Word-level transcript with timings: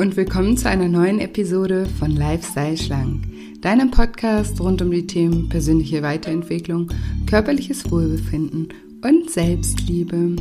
Und 0.00 0.16
willkommen 0.16 0.58
zu 0.58 0.68
einer 0.68 0.88
neuen 0.88 1.20
Episode 1.20 1.86
von 1.98 2.10
Lifestyle 2.10 2.76
Schlank, 2.76 3.24
deinem 3.62 3.90
Podcast 3.90 4.60
rund 4.60 4.82
um 4.82 4.90
die 4.90 5.06
Themen 5.06 5.48
persönliche 5.48 6.02
Weiterentwicklung, 6.02 6.88
körperliches 7.26 7.90
Wohlbefinden 7.90 8.68
und 9.02 9.30
Selbstliebe. 9.30 10.36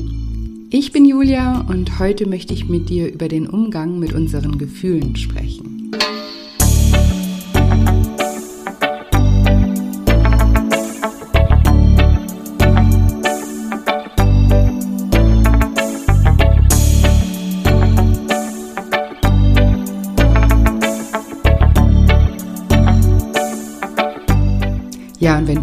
Ich 0.71 0.91
bin 0.91 1.05
Julia 1.05 1.62
und 1.70 1.99
heute 1.99 2.27
möchte 2.27 2.54
ich 2.54 2.68
mit 2.68 2.89
dir 2.89 3.13
über 3.13 3.30
den 3.30 3.48
Umgang 3.48 3.98
mit 3.98 4.13
unseren 4.13 4.57
Gefühlen 4.57 5.16
sprechen. 5.16 5.75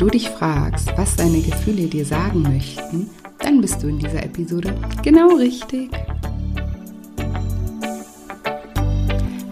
Du 0.03 0.09
dich 0.09 0.31
fragst, 0.31 0.89
was 0.97 1.15
deine 1.15 1.41
Gefühle 1.41 1.87
dir 1.87 2.05
sagen 2.05 2.43
möchten, 2.43 3.09
dann 3.39 3.61
bist 3.61 3.81
du 3.83 3.87
in 3.87 4.01
dieser 4.01 4.25
Episode 4.25 4.75
genau 5.05 5.37
richtig. 5.37 5.91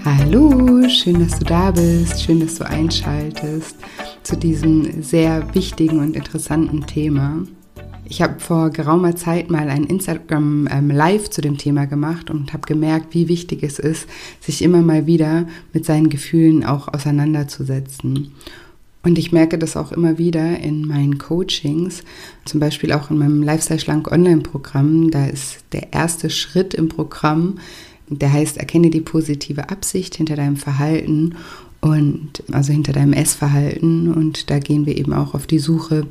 Hallo, 0.05 0.89
schön, 0.89 1.21
dass 1.21 1.39
du 1.39 1.45
da 1.45 1.71
bist, 1.71 2.25
schön, 2.25 2.41
dass 2.41 2.57
du 2.57 2.67
einschaltest 2.67 3.77
zu 4.25 4.37
diesem 4.37 5.05
sehr 5.05 5.55
wichtigen 5.55 6.01
und 6.01 6.17
interessanten 6.17 6.85
Thema. 6.85 7.45
Ich 8.05 8.21
habe 8.21 8.41
vor 8.41 8.71
geraumer 8.71 9.15
Zeit 9.15 9.51
mal 9.51 9.69
ein 9.69 9.85
Instagram 9.85 10.69
ähm, 10.69 10.91
Live 10.91 11.31
zu 11.31 11.43
dem 11.43 11.59
Thema 11.59 11.87
gemacht 11.87 12.29
und 12.29 12.53
habe 12.53 12.67
gemerkt, 12.67 13.15
wie 13.15 13.29
wichtig 13.29 13.63
es 13.63 13.79
ist, 13.79 14.09
sich 14.41 14.63
immer 14.63 14.83
mal 14.83 15.07
wieder 15.07 15.47
mit 15.73 15.85
seinen 15.85 16.09
Gefühlen 16.09 16.65
auch 16.65 16.89
auseinanderzusetzen. 16.89 18.33
Und 19.03 19.19
ich 19.19 19.33
merke 19.33 19.59
das 19.59 19.77
auch 19.77 19.93
immer 19.93 20.19
wieder 20.19 20.59
in 20.59 20.87
meinen 20.87 21.17
Coachings, 21.17 22.03
zum 22.45 22.61
Beispiel 22.61 22.93
auch 22.93 23.11
in 23.11 23.19
meinem 23.19 23.43
Lifestyle 23.43 23.81
Schlank 23.81 24.13
Online-Programm. 24.13 25.11
Da 25.11 25.27
ist 25.27 25.65
der 25.73 25.93
erste 25.93 26.29
Schritt 26.29 26.75
im 26.75 26.89
Programm, 26.89 27.59
der 28.09 28.33
heißt, 28.33 28.59
erkenne 28.59 28.91
die 28.91 29.01
positive 29.01 29.71
Absicht 29.71 30.17
hinter 30.17 30.37
deinem 30.37 30.57
Verhalten 30.57 31.37
und 31.81 32.43
also 32.53 32.73
hinter 32.73 32.93
deinem 32.93 33.15
Essverhalten. 33.15 34.13
Und 34.13 34.51
da 34.51 34.59
gehen 34.59 34.85
wir 34.85 34.99
eben 34.99 35.15
auch 35.15 35.35
auf 35.35 35.47
die 35.47 35.61
Suche, 35.61 36.07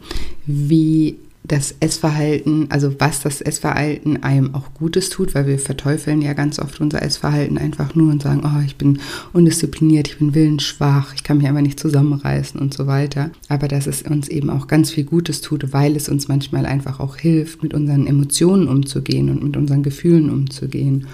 wie 0.47 1.17
das 1.49 1.73
Essverhalten, 1.79 2.67
also 2.69 2.93
was 2.99 3.21
das 3.21 3.41
Essverhalten 3.41 4.21
einem 4.23 4.53
auch 4.53 4.73
Gutes 4.75 5.09
tut, 5.09 5.33
weil 5.33 5.47
wir 5.47 5.57
verteufeln 5.57 6.21
ja 6.21 6.33
ganz 6.33 6.59
oft 6.59 6.79
unser 6.79 7.01
Essverhalten 7.01 7.57
einfach 7.57 7.95
nur 7.95 8.11
und 8.11 8.21
sagen, 8.21 8.43
oh, 8.45 8.63
ich 8.63 8.75
bin 8.75 8.99
undiszipliniert, 9.33 10.07
ich 10.07 10.19
bin 10.19 10.35
willensschwach, 10.35 11.15
ich 11.15 11.23
kann 11.23 11.39
mich 11.39 11.47
einfach 11.47 11.61
nicht 11.61 11.79
zusammenreißen 11.79 12.59
und 12.61 12.75
so 12.75 12.85
weiter. 12.85 13.31
Aber 13.47 13.67
dass 13.67 13.87
es 13.87 14.03
uns 14.03 14.27
eben 14.27 14.51
auch 14.51 14.67
ganz 14.67 14.91
viel 14.91 15.05
Gutes 15.05 15.41
tut, 15.41 15.73
weil 15.73 15.95
es 15.95 16.07
uns 16.07 16.27
manchmal 16.27 16.67
einfach 16.67 16.99
auch 16.99 17.17
hilft, 17.17 17.63
mit 17.63 17.73
unseren 17.73 18.05
Emotionen 18.05 18.67
umzugehen 18.67 19.29
und 19.29 19.43
mit 19.43 19.57
unseren 19.57 19.81
Gefühlen 19.81 20.29
umzugehen. 20.29 21.07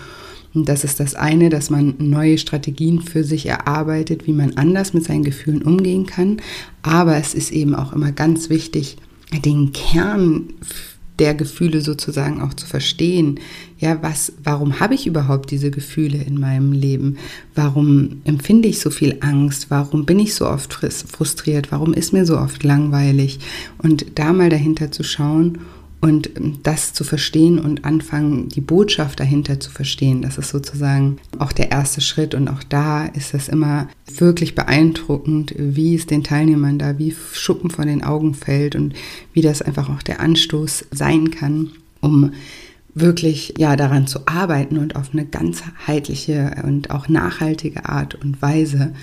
Und 0.53 0.67
das 0.67 0.83
ist 0.83 0.99
das 0.99 1.15
eine, 1.15 1.49
dass 1.49 1.69
man 1.69 1.95
neue 1.97 2.37
Strategien 2.37 3.01
für 3.01 3.23
sich 3.23 3.45
erarbeitet, 3.45 4.27
wie 4.27 4.33
man 4.33 4.57
anders 4.57 4.93
mit 4.93 5.05
seinen 5.05 5.23
Gefühlen 5.23 5.61
umgehen 5.61 6.05
kann. 6.05 6.37
Aber 6.81 7.15
es 7.17 7.33
ist 7.33 7.51
eben 7.51 7.73
auch 7.73 7.93
immer 7.93 8.11
ganz 8.11 8.49
wichtig, 8.49 8.97
den 9.31 9.71
Kern 9.73 10.53
der 11.19 11.33
Gefühle 11.33 11.81
sozusagen 11.81 12.41
auch 12.41 12.53
zu 12.53 12.67
verstehen. 12.67 13.39
Ja, 13.79 14.01
was, 14.01 14.33
warum 14.43 14.79
habe 14.79 14.95
ich 14.95 15.07
überhaupt 15.07 15.51
diese 15.51 15.71
Gefühle 15.71 16.21
in 16.21 16.39
meinem 16.39 16.71
Leben? 16.73 17.17
Warum 17.53 18.21
empfinde 18.25 18.67
ich 18.67 18.79
so 18.79 18.89
viel 18.89 19.17
Angst? 19.21 19.67
Warum 19.69 20.05
bin 20.05 20.19
ich 20.19 20.35
so 20.35 20.47
oft 20.47 20.73
frustriert? 20.73 21.71
Warum 21.71 21.93
ist 21.93 22.11
mir 22.11 22.25
so 22.25 22.37
oft 22.37 22.63
langweilig? 22.63 23.39
Und 23.77 24.05
da 24.15 24.33
mal 24.33 24.49
dahinter 24.49 24.91
zu 24.91 25.03
schauen 25.03 25.59
und 26.01 26.29
das 26.63 26.93
zu 26.93 27.03
verstehen 27.03 27.57
und 27.57 27.83
anfangen, 27.83 28.49
die 28.49 28.61
Botschaft 28.61 29.19
dahinter 29.19 29.59
zu 29.59 29.71
verstehen, 29.71 30.21
das 30.21 30.37
ist 30.37 30.49
sozusagen 30.49 31.17
auch 31.39 31.51
der 31.51 31.71
erste 31.71 32.01
Schritt. 32.01 32.35
Und 32.35 32.47
auch 32.47 32.63
da 32.63 33.05
ist 33.05 33.33
das 33.33 33.47
immer 33.47 33.87
wirklich 34.17 34.53
beeindruckend, 34.53 35.55
wie 35.57 35.95
es 35.95 36.05
den 36.05 36.23
Teilnehmern 36.23 36.77
da 36.77 36.97
wie 36.99 37.15
Schuppen 37.33 37.69
von 37.71 37.87
den 37.87 38.03
Augen 38.03 38.33
fällt 38.33 38.75
und 38.75 38.93
wie 39.33 39.41
das 39.41 39.61
einfach 39.61 39.89
auch 39.89 40.03
der 40.03 40.19
Anstoß 40.19 40.85
sein 40.91 41.31
kann, 41.31 41.71
um 42.01 42.31
wirklich 42.93 43.55
ja 43.57 43.75
daran 43.75 44.07
zu 44.07 44.25
arbeiten 44.25 44.77
und 44.77 44.95
auf 44.95 45.09
eine 45.11 45.25
ganzheitliche 45.25 46.63
und 46.63 46.91
auch 46.91 47.09
nachhaltige 47.09 47.89
Art 47.89 48.15
und 48.15 48.41
Weise. 48.41 48.93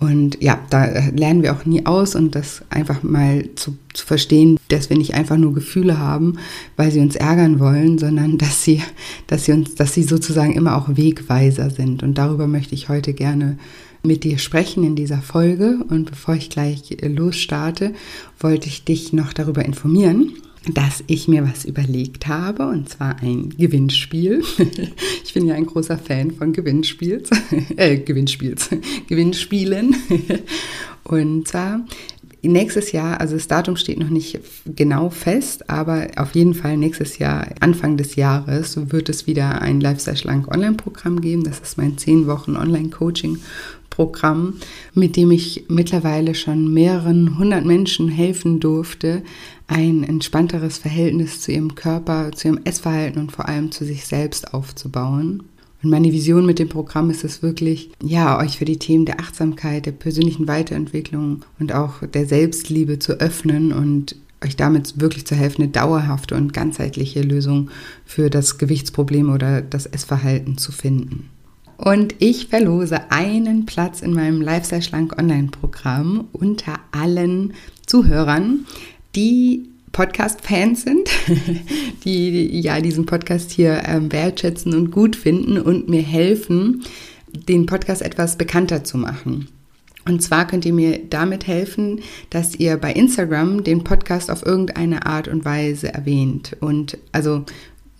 Und 0.00 0.42
ja, 0.42 0.58
da 0.70 0.86
lernen 1.14 1.42
wir 1.42 1.52
auch 1.54 1.66
nie 1.66 1.84
aus 1.84 2.14
und 2.14 2.34
das 2.34 2.62
einfach 2.70 3.02
mal 3.02 3.44
zu, 3.54 3.76
zu, 3.92 4.06
verstehen, 4.06 4.58
dass 4.68 4.88
wir 4.88 4.96
nicht 4.96 5.12
einfach 5.14 5.36
nur 5.36 5.52
Gefühle 5.52 5.98
haben, 5.98 6.38
weil 6.76 6.90
sie 6.90 7.00
uns 7.00 7.16
ärgern 7.16 7.60
wollen, 7.60 7.98
sondern 7.98 8.38
dass 8.38 8.64
sie, 8.64 8.82
dass 9.26 9.44
sie 9.44 9.52
uns, 9.52 9.74
dass 9.74 9.92
sie 9.92 10.02
sozusagen 10.02 10.54
immer 10.54 10.76
auch 10.78 10.96
Wegweiser 10.96 11.68
sind. 11.68 12.02
Und 12.02 12.16
darüber 12.16 12.46
möchte 12.46 12.74
ich 12.74 12.88
heute 12.88 13.12
gerne 13.12 13.58
mit 14.02 14.24
dir 14.24 14.38
sprechen 14.38 14.84
in 14.84 14.96
dieser 14.96 15.20
Folge. 15.20 15.84
Und 15.90 16.10
bevor 16.10 16.34
ich 16.34 16.48
gleich 16.48 16.96
losstarte, 17.02 17.92
wollte 18.38 18.68
ich 18.68 18.84
dich 18.84 19.12
noch 19.12 19.34
darüber 19.34 19.66
informieren, 19.66 20.32
dass 20.68 21.02
ich 21.06 21.26
mir 21.26 21.48
was 21.48 21.64
überlegt 21.64 22.26
habe, 22.26 22.68
und 22.68 22.88
zwar 22.88 23.20
ein 23.22 23.50
Gewinnspiel. 23.56 24.42
Ich 25.24 25.34
bin 25.34 25.46
ja 25.46 25.54
ein 25.54 25.66
großer 25.66 25.96
Fan 25.96 26.32
von 26.32 26.52
Gewinnspiels, 26.52 27.30
äh, 27.76 27.98
Gewinnspiels, 27.98 28.70
Gewinnspielen. 29.06 29.94
Und 31.04 31.46
zwar 31.46 31.86
nächstes 32.42 32.90
Jahr, 32.90 33.20
also 33.20 33.34
das 33.34 33.46
Datum 33.46 33.76
steht 33.76 34.00
noch 34.00 34.08
nicht 34.10 34.40
genau 34.66 35.08
fest, 35.08 35.70
aber 35.70 36.08
auf 36.16 36.34
jeden 36.34 36.54
Fall 36.54 36.76
nächstes 36.76 37.18
Jahr, 37.18 37.46
Anfang 37.60 37.96
des 37.96 38.16
Jahres, 38.16 38.76
wird 38.90 39.08
es 39.08 39.28
wieder 39.28 39.62
ein 39.62 39.80
Lifestyle 39.80 40.16
Schlank 40.16 40.48
Online-Programm 40.52 41.20
geben. 41.20 41.44
Das 41.44 41.60
ist 41.60 41.78
mein 41.78 41.96
10 41.96 42.26
Wochen 42.26 42.56
Online-Coaching 42.56 43.38
Programm, 44.00 44.54
mit 44.94 45.16
dem 45.16 45.30
ich 45.30 45.66
mittlerweile 45.68 46.34
schon 46.34 46.72
mehreren 46.72 47.36
hundert 47.38 47.66
Menschen 47.66 48.08
helfen 48.08 48.58
durfte, 48.58 49.22
ein 49.66 50.04
entspannteres 50.04 50.78
Verhältnis 50.78 51.42
zu 51.42 51.52
ihrem 51.52 51.74
Körper, 51.74 52.32
zu 52.32 52.48
ihrem 52.48 52.60
Essverhalten 52.64 53.20
und 53.20 53.30
vor 53.30 53.46
allem 53.46 53.72
zu 53.72 53.84
sich 53.84 54.06
selbst 54.06 54.54
aufzubauen. 54.54 55.42
Und 55.82 55.90
meine 55.90 56.12
Vision 56.12 56.46
mit 56.46 56.58
dem 56.58 56.70
Programm 56.70 57.10
ist 57.10 57.24
es 57.24 57.42
wirklich, 57.42 57.90
ja, 58.02 58.38
euch 58.38 58.56
für 58.56 58.64
die 58.64 58.78
Themen 58.78 59.04
der 59.04 59.20
Achtsamkeit, 59.20 59.84
der 59.84 59.92
persönlichen 59.92 60.48
Weiterentwicklung 60.48 61.42
und 61.58 61.74
auch 61.74 62.00
der 62.06 62.24
Selbstliebe 62.24 63.00
zu 63.00 63.20
öffnen 63.20 63.70
und 63.70 64.16
euch 64.42 64.56
damit 64.56 64.98
wirklich 64.98 65.26
zu 65.26 65.34
helfen, 65.34 65.64
eine 65.64 65.72
dauerhafte 65.72 66.36
und 66.36 66.54
ganzheitliche 66.54 67.20
Lösung 67.20 67.68
für 68.06 68.30
das 68.30 68.56
Gewichtsproblem 68.56 69.30
oder 69.30 69.60
das 69.60 69.84
Essverhalten 69.84 70.56
zu 70.56 70.72
finden. 70.72 71.28
Und 71.82 72.14
ich 72.18 72.48
verlose 72.48 73.10
einen 73.10 73.64
Platz 73.64 74.02
in 74.02 74.12
meinem 74.12 74.42
Lifestyle 74.42 74.82
Schlank 74.82 75.18
Online-Programm 75.18 76.28
unter 76.30 76.78
allen 76.92 77.54
Zuhörern, 77.86 78.66
die 79.16 79.70
Podcast-Fans 79.90 80.82
sind, 80.82 81.08
die 82.04 82.60
ja 82.60 82.82
diesen 82.82 83.06
Podcast 83.06 83.50
hier 83.50 83.82
ähm, 83.86 84.12
wertschätzen 84.12 84.74
und 84.74 84.90
gut 84.90 85.16
finden 85.16 85.58
und 85.58 85.88
mir 85.88 86.02
helfen, 86.02 86.84
den 87.32 87.64
Podcast 87.64 88.02
etwas 88.02 88.36
bekannter 88.36 88.84
zu 88.84 88.98
machen. 88.98 89.48
Und 90.06 90.22
zwar 90.22 90.46
könnt 90.46 90.66
ihr 90.66 90.74
mir 90.74 91.00
damit 91.08 91.46
helfen, 91.46 92.00
dass 92.28 92.56
ihr 92.56 92.76
bei 92.76 92.92
Instagram 92.92 93.64
den 93.64 93.84
Podcast 93.84 94.30
auf 94.30 94.44
irgendeine 94.44 95.06
Art 95.06 95.28
und 95.28 95.46
Weise 95.46 95.94
erwähnt. 95.94 96.58
Und 96.60 96.98
also 97.12 97.46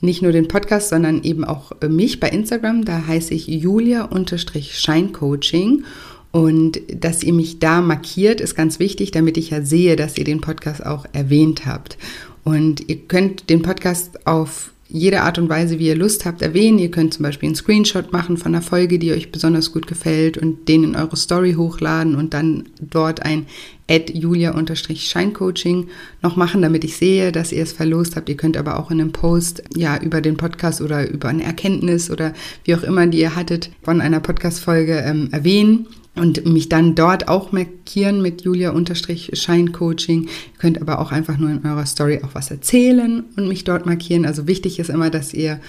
nicht 0.00 0.22
nur 0.22 0.32
den 0.32 0.48
Podcast, 0.48 0.88
sondern 0.88 1.22
eben 1.22 1.44
auch 1.44 1.70
mich 1.88 2.18
bei 2.20 2.28
Instagram. 2.28 2.84
Da 2.84 3.06
heiße 3.06 3.32
ich 3.34 3.46
Julia-Scheincoaching. 3.46 5.84
Und 6.32 6.80
dass 6.94 7.24
ihr 7.24 7.32
mich 7.32 7.58
da 7.58 7.80
markiert, 7.80 8.40
ist 8.40 8.54
ganz 8.54 8.78
wichtig, 8.78 9.10
damit 9.10 9.36
ich 9.36 9.50
ja 9.50 9.62
sehe, 9.62 9.96
dass 9.96 10.16
ihr 10.16 10.22
den 10.24 10.40
Podcast 10.40 10.86
auch 10.86 11.04
erwähnt 11.12 11.66
habt. 11.66 11.98
Und 12.44 12.88
ihr 12.88 12.96
könnt 12.96 13.50
den 13.50 13.62
Podcast 13.62 14.26
auf 14.26 14.72
jede 14.90 15.22
Art 15.22 15.38
und 15.38 15.48
Weise, 15.48 15.78
wie 15.78 15.86
ihr 15.86 15.96
Lust 15.96 16.24
habt, 16.24 16.42
erwähnen. 16.42 16.78
Ihr 16.78 16.90
könnt 16.90 17.14
zum 17.14 17.22
Beispiel 17.22 17.48
einen 17.48 17.56
Screenshot 17.56 18.12
machen 18.12 18.36
von 18.36 18.54
einer 18.54 18.62
Folge, 18.62 18.98
die 18.98 19.12
euch 19.12 19.32
besonders 19.32 19.72
gut 19.72 19.86
gefällt 19.86 20.38
und 20.38 20.68
den 20.68 20.84
in 20.84 20.96
eure 20.96 21.16
Story 21.16 21.54
hochladen 21.54 22.14
und 22.14 22.34
dann 22.34 22.68
dort 22.80 23.22
ein 23.22 23.46
julia-scheincoaching 23.88 25.88
noch 26.22 26.36
machen, 26.36 26.62
damit 26.62 26.84
ich 26.84 26.96
sehe, 26.96 27.32
dass 27.32 27.52
ihr 27.52 27.62
es 27.62 27.72
verlost 27.72 28.16
habt. 28.16 28.28
Ihr 28.28 28.36
könnt 28.36 28.56
aber 28.56 28.78
auch 28.78 28.90
in 28.90 29.00
einem 29.00 29.12
Post 29.12 29.62
ja 29.74 30.00
über 30.00 30.20
den 30.20 30.36
Podcast 30.36 30.80
oder 30.80 31.08
über 31.08 31.28
eine 31.28 31.44
Erkenntnis 31.44 32.10
oder 32.10 32.32
wie 32.64 32.74
auch 32.74 32.82
immer, 32.82 33.06
die 33.06 33.20
ihr 33.20 33.34
hattet 33.34 33.70
von 33.82 34.00
einer 34.00 34.20
Podcast-Folge 34.20 35.02
ähm, 35.04 35.28
erwähnen 35.32 35.86
und 36.14 36.44
mich 36.44 36.68
dann 36.68 36.94
dort 36.94 37.28
auch 37.28 37.52
markieren 37.52 38.20
mit 38.20 38.42
Julia-Scheincoaching. 38.42 40.24
Ihr 40.24 40.58
könnt 40.58 40.80
aber 40.80 40.98
auch 40.98 41.12
einfach 41.12 41.38
nur 41.38 41.50
in 41.50 41.64
eurer 41.64 41.86
Story 41.86 42.20
auch 42.22 42.34
was 42.34 42.50
erzählen 42.50 43.24
und 43.36 43.48
mich 43.48 43.64
dort 43.64 43.86
markieren. 43.86 44.26
Also 44.26 44.46
wichtig 44.46 44.78
ist 44.78 44.90
immer, 44.90 45.10
dass 45.10 45.32
ihr 45.32 45.60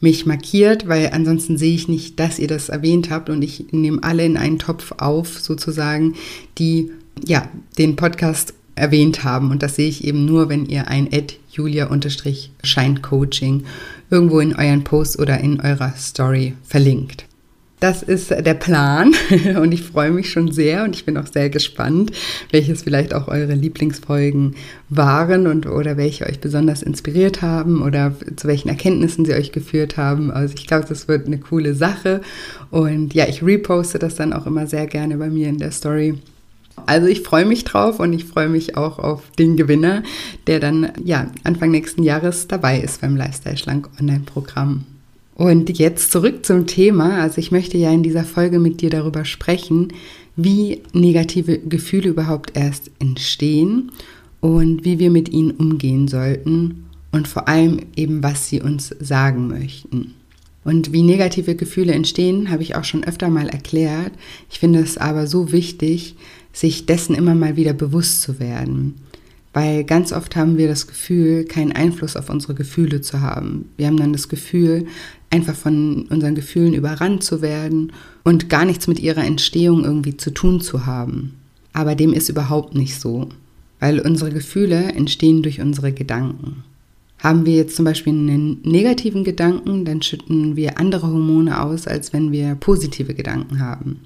mich 0.00 0.26
markiert, 0.26 0.88
weil 0.88 1.10
ansonsten 1.12 1.58
sehe 1.58 1.74
ich 1.74 1.86
nicht, 1.86 2.18
dass 2.18 2.38
ihr 2.38 2.48
das 2.48 2.70
erwähnt 2.70 3.10
habt 3.10 3.28
und 3.28 3.42
ich 3.42 3.66
nehme 3.72 4.02
alle 4.02 4.24
in 4.24 4.38
einen 4.38 4.58
Topf 4.58 4.92
auf, 4.96 5.38
sozusagen, 5.38 6.14
die 6.58 6.90
ja 7.26 7.46
den 7.76 7.96
Podcast 7.96 8.54
erwähnt 8.74 9.24
haben. 9.24 9.50
Und 9.50 9.62
das 9.62 9.76
sehe 9.76 9.88
ich 9.88 10.04
eben 10.04 10.24
nur, 10.24 10.48
wenn 10.48 10.64
ihr 10.64 10.88
ein 10.88 11.08
Ad 11.12 11.34
Julia-Scheincoaching 11.50 13.64
irgendwo 14.10 14.40
in 14.40 14.56
euren 14.56 14.84
Post 14.84 15.18
oder 15.18 15.38
in 15.38 15.60
eurer 15.60 15.92
Story 15.96 16.54
verlinkt. 16.64 17.26
Das 17.80 18.02
ist 18.02 18.28
der 18.28 18.54
Plan 18.54 19.14
und 19.60 19.72
ich 19.72 19.82
freue 19.82 20.10
mich 20.10 20.30
schon 20.30 20.52
sehr 20.52 20.84
und 20.84 20.94
ich 20.94 21.06
bin 21.06 21.16
auch 21.16 21.26
sehr 21.26 21.48
gespannt, 21.48 22.12
welches 22.50 22.82
vielleicht 22.82 23.14
auch 23.14 23.26
eure 23.26 23.54
Lieblingsfolgen 23.54 24.54
waren 24.90 25.46
und 25.46 25.66
oder 25.66 25.96
welche 25.96 26.26
euch 26.26 26.40
besonders 26.40 26.82
inspiriert 26.82 27.40
haben 27.40 27.82
oder 27.82 28.14
zu 28.36 28.48
welchen 28.48 28.68
Erkenntnissen 28.68 29.24
sie 29.24 29.32
euch 29.32 29.50
geführt 29.50 29.96
haben. 29.96 30.30
Also 30.30 30.54
ich 30.56 30.66
glaube, 30.66 30.84
das 30.86 31.08
wird 31.08 31.26
eine 31.26 31.38
coole 31.38 31.74
Sache 31.74 32.20
und 32.70 33.14
ja, 33.14 33.26
ich 33.26 33.42
reposte 33.42 33.98
das 33.98 34.14
dann 34.14 34.34
auch 34.34 34.46
immer 34.46 34.66
sehr 34.66 34.86
gerne 34.86 35.16
bei 35.16 35.30
mir 35.30 35.48
in 35.48 35.58
der 35.58 35.72
Story. 35.72 36.18
Also 36.84 37.06
ich 37.06 37.22
freue 37.22 37.46
mich 37.46 37.64
drauf 37.64 37.98
und 37.98 38.12
ich 38.12 38.26
freue 38.26 38.48
mich 38.50 38.76
auch 38.76 38.98
auf 38.98 39.30
den 39.38 39.56
Gewinner, 39.56 40.02
der 40.46 40.60
dann 40.60 40.92
ja 41.02 41.30
Anfang 41.44 41.70
nächsten 41.70 42.02
Jahres 42.02 42.46
dabei 42.46 42.78
ist 42.78 43.00
beim 43.00 43.16
Lifestyle 43.16 43.56
Schlank 43.56 43.88
Online 43.98 44.22
Programm. 44.26 44.84
Und 45.40 45.78
jetzt 45.78 46.12
zurück 46.12 46.44
zum 46.44 46.66
Thema. 46.66 47.22
Also 47.22 47.38
ich 47.38 47.50
möchte 47.50 47.78
ja 47.78 47.90
in 47.90 48.02
dieser 48.02 48.24
Folge 48.24 48.58
mit 48.58 48.82
dir 48.82 48.90
darüber 48.90 49.24
sprechen, 49.24 49.88
wie 50.36 50.82
negative 50.92 51.58
Gefühle 51.60 52.10
überhaupt 52.10 52.54
erst 52.58 52.90
entstehen 52.98 53.90
und 54.40 54.84
wie 54.84 54.98
wir 54.98 55.08
mit 55.08 55.30
ihnen 55.30 55.52
umgehen 55.52 56.08
sollten 56.08 56.84
und 57.10 57.26
vor 57.26 57.48
allem 57.48 57.80
eben, 57.96 58.22
was 58.22 58.50
sie 58.50 58.60
uns 58.60 58.94
sagen 59.00 59.48
möchten. 59.48 60.12
Und 60.62 60.92
wie 60.92 61.02
negative 61.02 61.54
Gefühle 61.54 61.94
entstehen, 61.94 62.50
habe 62.50 62.62
ich 62.62 62.74
auch 62.74 62.84
schon 62.84 63.04
öfter 63.04 63.30
mal 63.30 63.48
erklärt. 63.48 64.12
Ich 64.50 64.58
finde 64.58 64.80
es 64.80 64.98
aber 64.98 65.26
so 65.26 65.52
wichtig, 65.52 66.16
sich 66.52 66.84
dessen 66.84 67.14
immer 67.14 67.34
mal 67.34 67.56
wieder 67.56 67.72
bewusst 67.72 68.20
zu 68.20 68.40
werden. 68.40 68.96
Weil 69.52 69.82
ganz 69.84 70.12
oft 70.12 70.36
haben 70.36 70.58
wir 70.58 70.68
das 70.68 70.86
Gefühl, 70.86 71.44
keinen 71.44 71.72
Einfluss 71.72 72.16
auf 72.16 72.30
unsere 72.30 72.54
Gefühle 72.54 73.00
zu 73.00 73.20
haben. 73.20 73.68
Wir 73.76 73.88
haben 73.88 73.96
dann 73.96 74.12
das 74.12 74.28
Gefühl, 74.28 74.86
einfach 75.30 75.54
von 75.54 76.06
unseren 76.08 76.34
Gefühlen 76.34 76.74
überrannt 76.74 77.24
zu 77.24 77.42
werden 77.42 77.92
und 78.22 78.48
gar 78.48 78.64
nichts 78.64 78.86
mit 78.86 79.00
ihrer 79.00 79.24
Entstehung 79.24 79.84
irgendwie 79.84 80.16
zu 80.16 80.30
tun 80.30 80.60
zu 80.60 80.86
haben. 80.86 81.34
Aber 81.72 81.94
dem 81.94 82.12
ist 82.12 82.28
überhaupt 82.28 82.74
nicht 82.74 83.00
so, 83.00 83.28
weil 83.80 84.00
unsere 84.00 84.30
Gefühle 84.30 84.92
entstehen 84.92 85.42
durch 85.42 85.60
unsere 85.60 85.92
Gedanken. 85.92 86.64
Haben 87.18 87.44
wir 87.44 87.54
jetzt 87.54 87.76
zum 87.76 87.84
Beispiel 87.84 88.12
einen 88.12 88.60
negativen 88.62 89.24
Gedanken, 89.24 89.84
dann 89.84 90.00
schütten 90.00 90.56
wir 90.56 90.78
andere 90.78 91.08
Hormone 91.08 91.62
aus, 91.62 91.86
als 91.86 92.12
wenn 92.12 92.32
wir 92.32 92.54
positive 92.54 93.14
Gedanken 93.14 93.60
haben. 93.60 94.00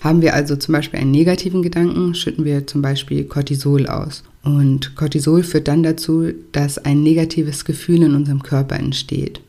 Haben 0.00 0.22
wir 0.22 0.34
also 0.34 0.56
zum 0.56 0.72
Beispiel 0.72 1.00
einen 1.00 1.10
negativen 1.10 1.62
Gedanken, 1.62 2.14
schütten 2.14 2.44
wir 2.44 2.66
zum 2.66 2.82
Beispiel 2.82 3.24
Cortisol 3.24 3.86
aus. 3.86 4.22
Und 4.42 4.94
Cortisol 4.94 5.42
führt 5.42 5.68
dann 5.68 5.82
dazu, 5.82 6.32
dass 6.52 6.78
ein 6.78 7.02
negatives 7.02 7.64
Gefühl 7.64 8.04
in 8.04 8.14
unserem 8.14 8.42
Körper 8.42 8.76
entsteht. 8.76 9.40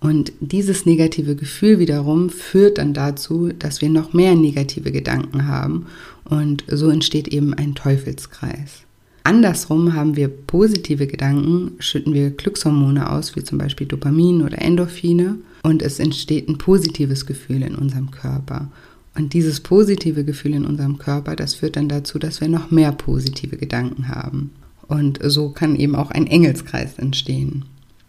Und 0.00 0.32
dieses 0.40 0.86
negative 0.86 1.34
Gefühl 1.34 1.78
wiederum 1.78 2.30
führt 2.30 2.78
dann 2.78 2.94
dazu, 2.94 3.50
dass 3.58 3.80
wir 3.80 3.88
noch 3.88 4.12
mehr 4.12 4.34
negative 4.34 4.92
Gedanken 4.92 5.48
haben 5.48 5.86
und 6.24 6.64
so 6.68 6.90
entsteht 6.90 7.28
eben 7.28 7.54
ein 7.54 7.74
Teufelskreis. 7.74 8.82
Andersrum 9.24 9.94
haben 9.94 10.14
wir 10.14 10.28
positive 10.28 11.08
Gedanken, 11.08 11.72
schütten 11.80 12.14
wir 12.14 12.30
Glückshormone 12.30 13.10
aus, 13.10 13.34
wie 13.34 13.42
zum 13.42 13.58
Beispiel 13.58 13.88
Dopamin 13.88 14.42
oder 14.42 14.62
Endorphine, 14.62 15.38
und 15.64 15.82
es 15.82 15.98
entsteht 15.98 16.48
ein 16.48 16.58
positives 16.58 17.26
Gefühl 17.26 17.62
in 17.62 17.74
unserem 17.74 18.12
Körper. 18.12 18.70
Und 19.16 19.32
dieses 19.32 19.60
positive 19.60 20.24
Gefühl 20.24 20.54
in 20.54 20.66
unserem 20.66 20.98
Körper, 20.98 21.36
das 21.36 21.54
führt 21.54 21.76
dann 21.76 21.88
dazu, 21.88 22.18
dass 22.18 22.40
wir 22.40 22.48
noch 22.48 22.70
mehr 22.70 22.92
positive 22.92 23.56
Gedanken 23.56 24.08
haben. 24.08 24.50
Und 24.88 25.18
so 25.22 25.50
kann 25.50 25.74
eben 25.74 25.96
auch 25.96 26.10
ein 26.10 26.26
Engelskreis 26.26 26.98
entstehen. 26.98 27.64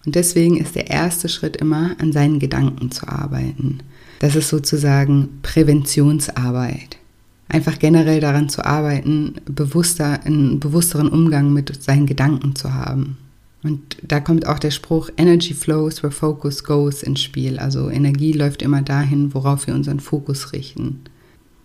Und 0.05 0.15
deswegen 0.15 0.57
ist 0.57 0.75
der 0.75 0.89
erste 0.89 1.29
Schritt 1.29 1.57
immer, 1.57 1.95
an 1.99 2.11
seinen 2.11 2.39
Gedanken 2.39 2.91
zu 2.91 3.07
arbeiten. 3.07 3.79
Das 4.19 4.35
ist 4.35 4.49
sozusagen 4.49 5.39
Präventionsarbeit. 5.41 6.97
Einfach 7.49 7.79
generell 7.79 8.19
daran 8.19 8.49
zu 8.49 8.65
arbeiten, 8.65 9.35
bewusster, 9.45 10.23
einen 10.23 10.59
bewussteren 10.59 11.07
Umgang 11.07 11.53
mit 11.53 11.81
seinen 11.81 12.05
Gedanken 12.05 12.55
zu 12.55 12.73
haben. 12.73 13.17
Und 13.63 13.97
da 14.07 14.19
kommt 14.19 14.45
auch 14.47 14.59
der 14.59 14.71
Spruch 14.71 15.09
Energy 15.17 15.53
flows 15.53 16.03
where 16.03 16.11
focus 16.11 16.63
goes 16.63 17.03
ins 17.03 17.21
Spiel. 17.21 17.59
Also 17.59 17.89
Energie 17.89 18.31
läuft 18.31 18.61
immer 18.61 18.81
dahin, 18.81 19.33
worauf 19.33 19.67
wir 19.67 19.73
unseren 19.73 19.99
Fokus 19.99 20.53
richten. 20.53 21.01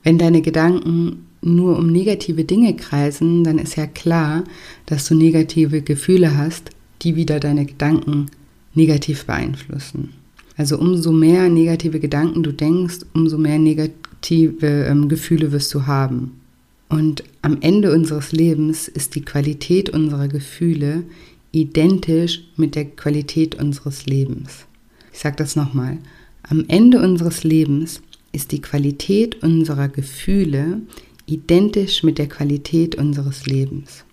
Wenn 0.03 0.19
deine 0.19 0.43
Gedanken 0.43 1.27
nur 1.43 1.79
um 1.79 1.93
negative 1.93 2.45
Dinge 2.45 2.75
kreisen, 2.75 3.45
dann 3.45 3.59
ist 3.59 3.77
ja 3.77 3.87
klar, 3.87 4.45
dass 4.87 5.07
du 5.07 5.15
negative 5.15 5.83
Gefühle 5.83 6.37
hast, 6.37 6.71
die 7.03 7.17
wieder 7.17 7.41
deine 7.41 7.67
Gedanken 7.67 8.27
negativ 8.75 9.27
beeinflussen. 9.27 10.11
Also 10.57 10.79
umso 10.79 11.13
mehr 11.13 11.49
negative 11.49 12.01
Gedanken 12.01 12.43
du 12.43 12.53
denkst, 12.53 13.01
umso 13.15 13.39
mehr 13.39 13.59
negative 13.59 14.67
ähm, 14.87 15.09
Gefühle 15.09 15.53
wirst 15.53 15.73
du 15.75 15.87
haben. 15.87 16.41
Und 16.89 17.25
am 17.41 17.59
Ende 17.63 17.93
unseres 17.93 18.33
Lebens 18.33 18.87
ist 18.87 19.15
die 19.15 19.25
Qualität 19.25 19.91
unserer 19.91 20.29
Gefühle 20.29 21.05
identisch 21.53 22.41
mit 22.57 22.75
der 22.75 22.87
Qualität 22.87 23.55
unseres 23.55 24.07
Lebens. 24.07 24.67
Ich 25.13 25.21
sage 25.21 25.37
das 25.37 25.55
nochmal. 25.55 25.99
Am 26.43 26.65
Ende 26.69 27.01
unseres 27.01 27.45
Lebens 27.45 28.03
ist 28.33 28.53
die 28.53 28.63
Qualität 28.63 29.43
unserer 29.43 29.89
Gefühle 29.89 30.81
identisch 31.27 32.03
mit 32.03 32.19
der 32.19 32.29
Qualität 32.29 32.97
unseres 32.97 33.47
Lebens. 33.47 34.05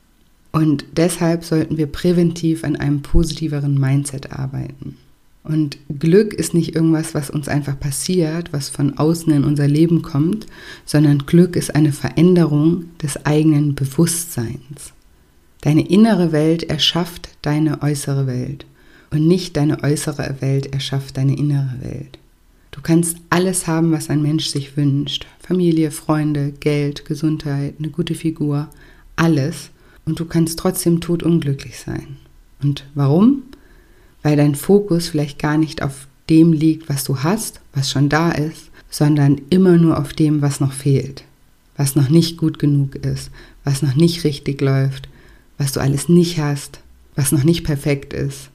Und 0.51 0.86
deshalb 0.97 1.44
sollten 1.44 1.77
wir 1.77 1.88
präventiv 1.88 2.63
an 2.63 2.75
einem 2.75 3.01
positiveren 3.01 3.80
Mindset 3.80 4.31
arbeiten. 4.31 4.97
Und 5.44 5.77
Glück 6.00 6.33
ist 6.33 6.53
nicht 6.53 6.75
irgendwas, 6.75 7.13
was 7.13 7.30
uns 7.30 7.47
einfach 7.47 7.80
passiert, 7.80 8.51
was 8.51 8.69
von 8.69 8.97
außen 8.97 9.31
in 9.31 9.45
unser 9.45 9.68
Leben 9.68 10.01
kommt, 10.01 10.47
sondern 10.86 11.25
Glück 11.25 11.56
ist 11.56 11.74
eine 11.74 11.94
Veränderung 11.94 12.86
des 13.01 13.25
eigenen 13.25 13.74
Bewusstseins. 13.74 14.93
Deine 15.62 15.88
innere 15.88 16.32
Welt 16.32 16.63
erschafft 16.63 17.30
deine 17.42 17.82
äußere 17.82 18.28
Welt 18.28 18.66
und 19.12 19.28
nicht 19.28 19.58
deine 19.58 19.84
äußere 19.84 20.38
Welt 20.39 20.74
erschafft 20.74 21.18
deine 21.18 21.38
innere 21.38 21.75
Welt. 21.82 22.18
Du 22.72 22.82
kannst 22.82 23.18
alles 23.30 23.68
haben, 23.68 23.92
was 23.92 24.10
ein 24.10 24.22
Mensch 24.22 24.48
sich 24.48 24.78
wünscht. 24.78 25.25
Familie, 25.39 25.92
Freunde, 25.92 26.54
Geld, 26.60 27.06
Gesundheit, 27.06 27.74
eine 27.80 27.89
gute 27.89 28.16
Figur, 28.16 28.70
alles 29.16 29.72
und 30.06 30.20
du 30.20 30.25
kannst 30.25 30.60
trotzdem 30.60 31.01
todunglücklich 31.01 31.80
sein. 31.80 32.18
Und 32.62 32.86
warum? 32.94 33.44
Weil 34.24 34.38
dein 34.38 34.56
Fokus 34.56 35.10
vielleicht 35.10 35.39
gar 35.39 35.58
nicht 35.58 35.82
auf 35.82 36.08
dem 36.30 36.54
liegt, 36.54 36.88
was 36.88 37.04
du 37.04 37.20
hast, 37.20 37.60
was 37.74 37.89
schon 37.89 38.08
da 38.08 38.32
ist, 38.32 38.70
sondern 38.89 39.42
immer 39.50 39.78
nur 39.78 39.98
auf 39.98 40.13
dem, 40.13 40.42
was 40.42 40.60
noch 40.60 40.74
fehlt, 40.74 41.24
was 41.75 41.96
noch 41.96 42.10
nicht 42.10 42.38
gut 42.38 42.60
genug 42.60 42.96
ist, 42.96 43.32
was 43.63 43.82
noch 43.82 43.96
nicht 43.96 44.24
richtig 44.24 44.62
läuft, 44.62 45.10
was 45.60 45.74
du 45.74 45.80
alles 45.80 46.10
nicht 46.10 46.39
hast, 46.39 46.80
was 47.16 47.32
noch 47.32 47.44
nicht 47.44 47.63
perfekt 47.63 48.13
ist. 48.13 48.50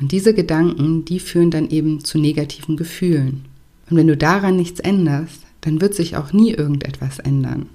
Und 0.00 0.12
diese 0.12 0.32
Gedanken, 0.32 1.04
die 1.04 1.20
führen 1.20 1.50
dann 1.50 1.68
eben 1.68 2.02
zu 2.02 2.18
negativen 2.18 2.78
Gefühlen. 2.78 3.44
Und 3.90 3.98
wenn 3.98 4.06
du 4.06 4.16
daran 4.16 4.56
nichts 4.56 4.80
änderst, 4.80 5.42
dann 5.60 5.82
wird 5.82 5.94
sich 5.94 6.16
auch 6.16 6.32
nie 6.32 6.52
irgendetwas 6.52 7.18
ändern 7.18 7.66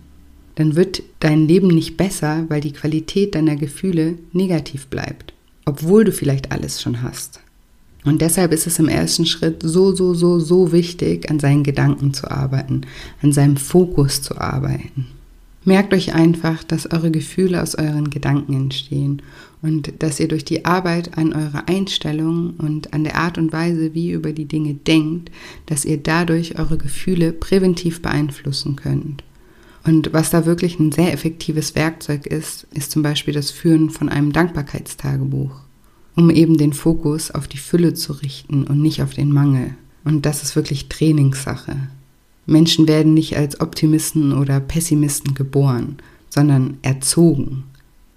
dann 0.60 0.76
wird 0.76 1.04
dein 1.22 1.48
Leben 1.48 1.70
nicht 1.70 1.96
besser, 1.96 2.44
weil 2.50 2.60
die 2.60 2.74
Qualität 2.74 3.34
deiner 3.34 3.56
Gefühle 3.56 4.16
negativ 4.34 4.88
bleibt, 4.88 5.34
obwohl 5.64 6.04
du 6.04 6.12
vielleicht 6.12 6.52
alles 6.52 6.82
schon 6.82 7.02
hast. 7.02 7.40
Und 8.04 8.20
deshalb 8.20 8.52
ist 8.52 8.68
es 8.68 8.78
im 8.78 8.90
ersten 8.90 9.26
Schritt 9.26 9.62
so, 9.64 9.96
so, 9.96 10.14
so, 10.14 10.38
so 10.42 10.74
wichtig, 10.74 11.32
an 11.32 11.40
seinen 11.40 11.64
Gedanken 11.64 12.14
zu 12.14 12.30
arbeiten, 12.30 12.82
an 13.22 13.32
seinem 13.32 13.56
Fokus 13.56 14.22
zu 14.22 14.38
arbeiten. 14.38 15.08
Merkt 15.70 15.94
euch 15.94 16.16
einfach, 16.16 16.64
dass 16.64 16.92
eure 16.92 17.12
Gefühle 17.12 17.62
aus 17.62 17.76
euren 17.76 18.10
Gedanken 18.10 18.54
entstehen 18.54 19.22
und 19.62 20.02
dass 20.02 20.20
ihr 20.20 20.28
durch 20.28 20.44
die 20.44 20.66
Arbeit 20.66 21.16
an 21.16 21.32
eurer 21.32 21.70
Einstellung 21.70 22.56
und 22.58 22.92
an 22.92 23.04
der 23.04 23.18
Art 23.18 23.38
und 23.38 23.54
Weise, 23.54 23.94
wie 23.94 24.08
ihr 24.08 24.16
über 24.16 24.32
die 24.32 24.46
Dinge 24.46 24.74
denkt, 24.74 25.30
dass 25.68 25.86
ihr 25.86 25.98
dadurch 25.98 26.58
eure 26.58 26.80
Gefühle 26.80 27.34
präventiv 27.34 28.02
beeinflussen 28.02 28.78
könnt. 28.78 29.24
Und 29.84 30.12
was 30.12 30.32
da 30.32 30.48
wirklich 30.48 30.80
ein 30.80 30.92
sehr 30.92 31.14
effektives 31.14 31.76
Werkzeug 31.76 32.26
ist, 32.26 32.66
ist 32.74 32.90
zum 32.90 33.04
Beispiel 33.04 33.36
das 33.36 33.52
Führen 33.52 33.92
von 33.92 34.10
einem 34.10 34.32
Dankbarkeitstagebuch, 34.32 35.52
um 36.16 36.32
eben 36.32 36.58
den 36.58 36.74
Fokus 36.74 37.30
auf 37.30 37.48
die 37.48 37.60
Fülle 37.60 37.94
zu 37.94 38.14
richten 38.14 38.64
und 38.64 38.82
nicht 38.82 39.04
auf 39.04 39.14
den 39.14 39.32
Mangel. 39.32 39.76
Und 40.04 40.26
das 40.26 40.42
ist 40.42 40.56
wirklich 40.56 40.90
Trainingssache. 40.90 41.76
Menschen 42.50 42.88
werden 42.88 43.14
nicht 43.14 43.38
als 43.38 43.62
Optimisten 43.62 44.34
oder 44.34 44.60
Pessimisten 44.60 45.36
geboren, 45.36 45.98
sondern 46.30 46.78
erzogen. 46.82 47.64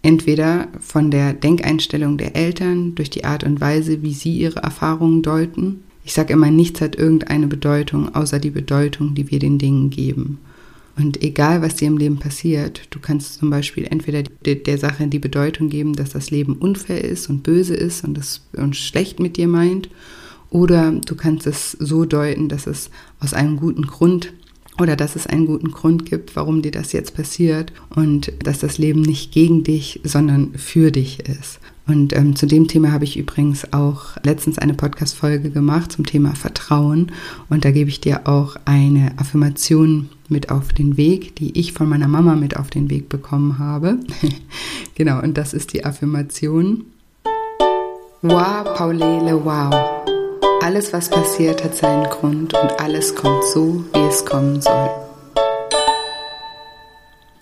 Entweder 0.03 0.69
von 0.81 1.11
der 1.11 1.33
Denkeinstellung 1.33 2.19
der 2.19 2.35
Eltern 2.35 2.95
durch 2.95 3.11
die 3.11 3.25
Art 3.25 3.45
und 3.45 3.61
Weise, 3.61 4.03
wie 4.03 4.15
sie 4.15 4.37
ihre 4.37 4.61
Erfahrungen 4.61 5.23
deuten, 5.23 5.85
Ich 6.05 6.15
sage 6.15 6.33
immer, 6.33 6.51
nichts 6.51 6.81
hat 6.81 6.97
irgendeine 6.97 7.47
Bedeutung, 7.47 8.13
außer 8.13 8.41
die 8.41 8.51
Bedeutung, 8.51 9.15
die 9.15 9.31
wir 9.31 9.39
den 9.39 9.59
Dingen 9.59 9.91
geben. 9.91 10.39
Und 10.97 11.23
egal, 11.23 11.63
was 11.63 11.77
dir 11.77 11.89
im 11.89 11.97
Leben 11.97 12.19
passiert, 12.19 12.83
du 12.91 12.99
kannst 12.99 13.39
zum 13.39 13.51
Beispiel 13.51 13.87
entweder 13.89 14.25
der 14.45 14.79
Sache 14.79 15.07
die 15.07 15.21
Bedeutung 15.21 15.69
geben, 15.69 15.95
dass 15.95 16.11
das 16.11 16.31
Leben 16.31 16.55
unfair 16.55 17.03
ist 17.03 17.31
und 17.31 17.45
böse 17.45 17.75
ist 17.75 18.05
und 18.05 18.19
es 18.19 18.43
und 18.53 18.77
schlecht 18.77 19.21
mit 19.21 19.37
dir 19.37 19.47
meint, 19.47 19.89
oder 20.53 20.93
du 20.93 21.15
kannst 21.15 21.47
es 21.47 21.73
so 21.73 22.05
deuten, 22.05 22.49
dass 22.49 22.67
es 22.67 22.91
aus 23.21 23.33
einem 23.33 23.57
guten 23.57 23.87
Grund 23.87 24.33
oder 24.79 24.97
dass 24.97 25.17
es 25.17 25.27
einen 25.27 25.47
guten 25.47 25.71
Grund 25.71 26.07
gibt, 26.07 26.37
warum 26.37 26.61
dir 26.63 26.71
das 26.71 26.93
jetzt 26.93 27.15
passiert 27.15 27.73
und 27.91 28.33
dass 28.43 28.59
das 28.59 28.79
Leben 28.79 29.01
nicht 29.01 29.33
gegen 29.33 29.65
dich, 29.65 30.01
sondern 30.05 30.55
für 30.55 30.91
dich 30.91 31.21
ist. 31.21 31.59
Und 31.87 32.15
ähm, 32.15 32.37
zu 32.37 32.47
dem 32.47 32.69
Thema 32.69 32.93
habe 32.93 33.05
ich 33.05 33.19
übrigens 33.19 33.73
auch 33.73 34.17
letztens 34.23 34.59
eine 34.59 34.75
Podcast-Folge 34.75 35.51
gemacht 35.51 35.93
zum 35.93 36.07
Thema 36.07 36.35
Vertrauen. 36.35 37.11
Und 37.49 37.65
da 37.65 37.71
gebe 37.71 37.91
ich 37.91 38.01
dir 38.01 38.29
auch 38.29 38.57
eine 38.65 39.13
Affirmation 39.19 40.09
mit 40.29 40.51
auf 40.51 40.73
den 40.73 40.97
Weg, 40.97 41.35
die 41.37 41.59
ich 41.59 41.73
von 41.73 41.89
meiner 41.89 42.09
Mama 42.09 42.37
mit 42.37 42.57
auf 42.57 42.71
den 42.71 42.89
Weg 42.89 43.09
bekommen 43.09 43.59
habe. 43.59 43.99
genau, 44.95 45.21
und 45.21 45.37
das 45.37 45.55
ist 45.55 45.73
die 45.73 45.85
Affirmation. 45.85 46.85
Wow, 48.23 48.77
Paulele, 48.77 49.45
wow. 49.45 50.12
Alles, 50.63 50.93
was 50.93 51.11
passiert, 51.11 51.65
hat 51.65 51.75
seinen 51.75 52.05
Grund 52.05 52.55
und 52.55 52.81
alles 52.81 53.17
kommt 53.17 53.43
so, 53.53 53.85
wie 53.93 54.09
es 54.09 54.25
kommen 54.25 54.63
soll. 54.63 54.91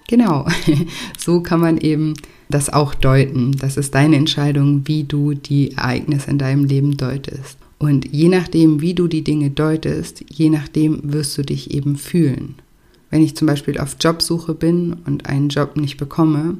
Genau, 0.08 0.46
so 1.18 1.42
kann 1.42 1.60
man 1.60 1.76
eben 1.76 2.14
das 2.48 2.72
auch 2.72 2.94
deuten. 2.94 3.52
Das 3.58 3.76
ist 3.76 3.94
deine 3.94 4.16
Entscheidung, 4.16 4.88
wie 4.88 5.04
du 5.04 5.34
die 5.34 5.72
Ereignisse 5.72 6.30
in 6.30 6.38
deinem 6.38 6.64
Leben 6.64 6.96
deutest. 6.96 7.58
Und 7.78 8.10
je 8.10 8.28
nachdem, 8.28 8.80
wie 8.80 8.94
du 8.94 9.06
die 9.06 9.22
Dinge 9.22 9.50
deutest, 9.50 10.24
je 10.30 10.48
nachdem 10.48 11.12
wirst 11.12 11.36
du 11.36 11.42
dich 11.42 11.72
eben 11.72 11.96
fühlen. 11.96 12.54
Wenn 13.10 13.22
ich 13.22 13.36
zum 13.36 13.46
Beispiel 13.46 13.78
auf 13.78 13.96
Jobsuche 14.00 14.54
bin 14.54 14.96
und 15.04 15.26
einen 15.26 15.50
Job 15.50 15.76
nicht 15.76 15.98
bekomme, 15.98 16.56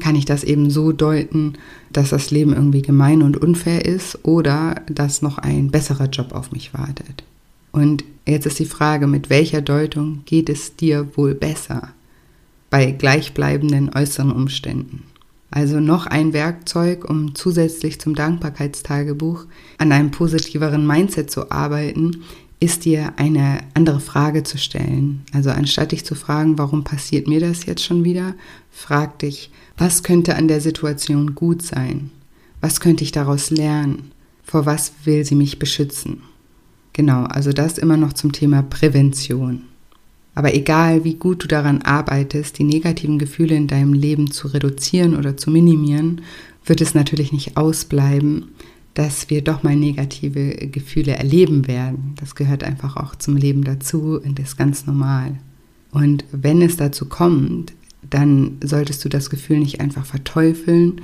kann 0.00 0.16
ich 0.16 0.26
das 0.26 0.44
eben 0.44 0.70
so 0.70 0.92
deuten, 0.92 1.54
dass 1.92 2.10
das 2.10 2.30
Leben 2.30 2.52
irgendwie 2.52 2.82
gemein 2.82 3.22
und 3.22 3.36
unfair 3.38 3.84
ist 3.84 4.24
oder 4.24 4.82
dass 4.86 5.22
noch 5.22 5.38
ein 5.38 5.70
besserer 5.70 6.06
Job 6.06 6.32
auf 6.32 6.52
mich 6.52 6.74
wartet. 6.74 7.24
Und 7.72 8.04
jetzt 8.26 8.46
ist 8.46 8.58
die 8.58 8.66
Frage, 8.66 9.06
mit 9.06 9.30
welcher 9.30 9.62
Deutung 9.62 10.22
geht 10.26 10.48
es 10.50 10.76
dir 10.76 11.08
wohl 11.16 11.34
besser 11.34 11.90
bei 12.70 12.90
gleichbleibenden 12.90 13.90
äußeren 13.94 14.32
Umständen? 14.32 15.04
Also 15.50 15.80
noch 15.80 16.06
ein 16.06 16.34
Werkzeug, 16.34 17.08
um 17.08 17.34
zusätzlich 17.34 17.98
zum 18.00 18.14
Dankbarkeitstagebuch 18.14 19.46
an 19.78 19.92
einem 19.92 20.10
positiveren 20.10 20.86
Mindset 20.86 21.30
zu 21.30 21.50
arbeiten, 21.50 22.24
ist 22.60 22.84
dir 22.84 23.12
eine 23.16 23.60
andere 23.74 24.00
Frage 24.00 24.42
zu 24.42 24.58
stellen. 24.58 25.22
Also 25.32 25.50
anstatt 25.50 25.92
dich 25.92 26.04
zu 26.04 26.14
fragen, 26.14 26.58
warum 26.58 26.84
passiert 26.84 27.28
mir 27.28 27.40
das 27.40 27.66
jetzt 27.66 27.84
schon 27.84 28.04
wieder, 28.04 28.34
frag 28.70 29.18
dich, 29.20 29.50
was 29.76 30.02
könnte 30.02 30.34
an 30.34 30.48
der 30.48 30.60
Situation 30.60 31.34
gut 31.34 31.62
sein? 31.62 32.10
Was 32.60 32.80
könnte 32.80 33.04
ich 33.04 33.12
daraus 33.12 33.50
lernen? 33.50 34.10
Vor 34.42 34.66
was 34.66 34.92
will 35.04 35.24
sie 35.24 35.36
mich 35.36 35.58
beschützen? 35.58 36.22
Genau, 36.92 37.24
also 37.24 37.52
das 37.52 37.78
immer 37.78 37.96
noch 37.96 38.12
zum 38.12 38.32
Thema 38.32 38.62
Prävention. 38.62 39.62
Aber 40.34 40.54
egal, 40.54 41.04
wie 41.04 41.14
gut 41.14 41.44
du 41.44 41.48
daran 41.48 41.82
arbeitest, 41.82 42.58
die 42.58 42.64
negativen 42.64 43.18
Gefühle 43.18 43.54
in 43.54 43.68
deinem 43.68 43.92
Leben 43.92 44.30
zu 44.30 44.48
reduzieren 44.48 45.16
oder 45.16 45.36
zu 45.36 45.50
minimieren, 45.50 46.22
wird 46.64 46.80
es 46.80 46.94
natürlich 46.94 47.32
nicht 47.32 47.56
ausbleiben, 47.56 48.48
dass 48.98 49.30
wir 49.30 49.44
doch 49.44 49.62
mal 49.62 49.76
negative 49.76 50.56
Gefühle 50.66 51.12
erleben 51.12 51.68
werden. 51.68 52.16
Das 52.18 52.34
gehört 52.34 52.64
einfach 52.64 52.96
auch 52.96 53.14
zum 53.14 53.36
Leben 53.36 53.62
dazu 53.62 54.20
und 54.20 54.40
ist 54.40 54.56
ganz 54.58 54.86
normal. 54.86 55.38
Und 55.92 56.24
wenn 56.32 56.62
es 56.62 56.78
dazu 56.78 57.04
kommt, 57.04 57.74
dann 58.10 58.56
solltest 58.60 59.04
du 59.04 59.08
das 59.08 59.30
Gefühl 59.30 59.60
nicht 59.60 59.80
einfach 59.80 60.04
verteufeln 60.04 61.00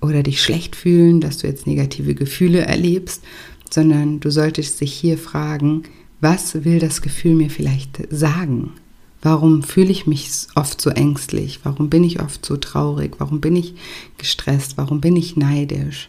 oder 0.00 0.22
dich 0.22 0.42
schlecht 0.42 0.74
fühlen, 0.74 1.20
dass 1.20 1.36
du 1.36 1.46
jetzt 1.46 1.66
negative 1.66 2.14
Gefühle 2.14 2.60
erlebst, 2.60 3.22
sondern 3.68 4.20
du 4.20 4.30
solltest 4.30 4.80
dich 4.80 4.94
hier 4.94 5.18
fragen, 5.18 5.82
was 6.22 6.64
will 6.64 6.78
das 6.78 7.02
Gefühl 7.02 7.34
mir 7.34 7.50
vielleicht 7.50 8.10
sagen? 8.10 8.72
Warum 9.20 9.62
fühle 9.62 9.90
ich 9.90 10.06
mich 10.06 10.30
oft 10.54 10.80
so 10.80 10.88
ängstlich? 10.88 11.60
Warum 11.62 11.90
bin 11.90 12.04
ich 12.04 12.22
oft 12.22 12.46
so 12.46 12.56
traurig? 12.56 13.16
Warum 13.18 13.42
bin 13.42 13.54
ich 13.54 13.74
gestresst? 14.16 14.78
Warum 14.78 15.02
bin 15.02 15.14
ich 15.14 15.36
neidisch? 15.36 16.08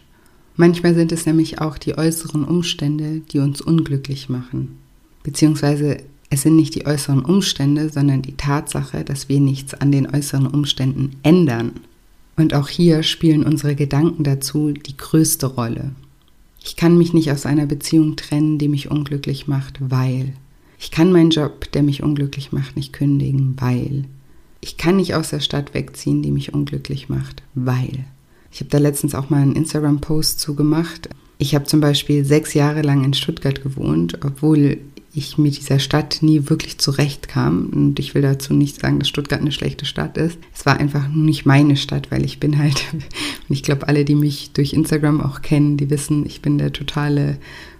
Manchmal 0.56 0.94
sind 0.94 1.12
es 1.12 1.26
nämlich 1.26 1.60
auch 1.60 1.76
die 1.76 1.98
äußeren 1.98 2.44
Umstände, 2.44 3.20
die 3.30 3.38
uns 3.38 3.60
unglücklich 3.60 4.28
machen. 4.28 4.78
Beziehungsweise 5.22 5.98
es 6.30 6.42
sind 6.42 6.56
nicht 6.56 6.74
die 6.74 6.86
äußeren 6.86 7.24
Umstände, 7.24 7.90
sondern 7.90 8.22
die 8.22 8.36
Tatsache, 8.36 9.04
dass 9.04 9.28
wir 9.28 9.40
nichts 9.40 9.74
an 9.74 9.92
den 9.92 10.12
äußeren 10.12 10.46
Umständen 10.46 11.16
ändern. 11.22 11.72
Und 12.36 12.54
auch 12.54 12.68
hier 12.68 13.02
spielen 13.02 13.44
unsere 13.44 13.74
Gedanken 13.74 14.24
dazu 14.24 14.72
die 14.72 14.96
größte 14.96 15.46
Rolle. 15.46 15.92
Ich 16.64 16.76
kann 16.76 16.98
mich 16.98 17.12
nicht 17.12 17.30
aus 17.30 17.46
einer 17.46 17.66
Beziehung 17.66 18.16
trennen, 18.16 18.58
die 18.58 18.68
mich 18.68 18.90
unglücklich 18.90 19.46
macht, 19.46 19.78
weil. 19.80 20.32
Ich 20.78 20.90
kann 20.90 21.12
meinen 21.12 21.30
Job, 21.30 21.70
der 21.72 21.82
mich 21.82 22.02
unglücklich 22.02 22.52
macht, 22.52 22.76
nicht 22.76 22.92
kündigen, 22.92 23.54
weil. 23.58 24.04
Ich 24.60 24.76
kann 24.76 24.96
nicht 24.96 25.14
aus 25.14 25.30
der 25.30 25.40
Stadt 25.40 25.74
wegziehen, 25.74 26.22
die 26.22 26.32
mich 26.32 26.54
unglücklich 26.54 27.08
macht, 27.08 27.42
weil. 27.54 28.04
Ich 28.56 28.60
habe 28.60 28.70
da 28.70 28.78
letztens 28.78 29.14
auch 29.14 29.28
mal 29.28 29.42
einen 29.42 29.54
Instagram-Post 29.54 30.40
zugemacht. 30.40 31.10
Ich 31.36 31.54
habe 31.54 31.66
zum 31.66 31.80
Beispiel 31.80 32.24
sechs 32.24 32.54
Jahre 32.54 32.80
lang 32.80 33.04
in 33.04 33.12
Stuttgart 33.12 33.62
gewohnt, 33.62 34.18
obwohl 34.24 34.78
ich 35.12 35.36
mit 35.36 35.58
dieser 35.58 35.78
Stadt 35.78 36.20
nie 36.22 36.48
wirklich 36.48 36.78
zurechtkam. 36.78 37.68
Und 37.70 37.98
ich 37.98 38.14
will 38.14 38.22
dazu 38.22 38.54
nicht 38.54 38.80
sagen, 38.80 38.98
dass 38.98 39.08
Stuttgart 39.08 39.42
eine 39.42 39.52
schlechte 39.52 39.84
Stadt 39.84 40.16
ist. 40.16 40.38
Es 40.54 40.64
war 40.64 40.78
einfach 40.78 41.06
nicht 41.08 41.44
meine 41.44 41.76
Stadt, 41.76 42.10
weil 42.10 42.24
ich 42.24 42.40
bin 42.40 42.56
halt, 42.56 42.82
und 42.92 43.54
ich 43.54 43.62
glaube, 43.62 43.88
alle, 43.88 44.06
die 44.06 44.14
mich 44.14 44.52
durch 44.54 44.72
Instagram 44.72 45.20
auch 45.20 45.42
kennen, 45.42 45.76
die 45.76 45.90
wissen, 45.90 46.24
ich 46.24 46.40
bin 46.40 46.56
der 46.56 46.72
totale 46.72 47.36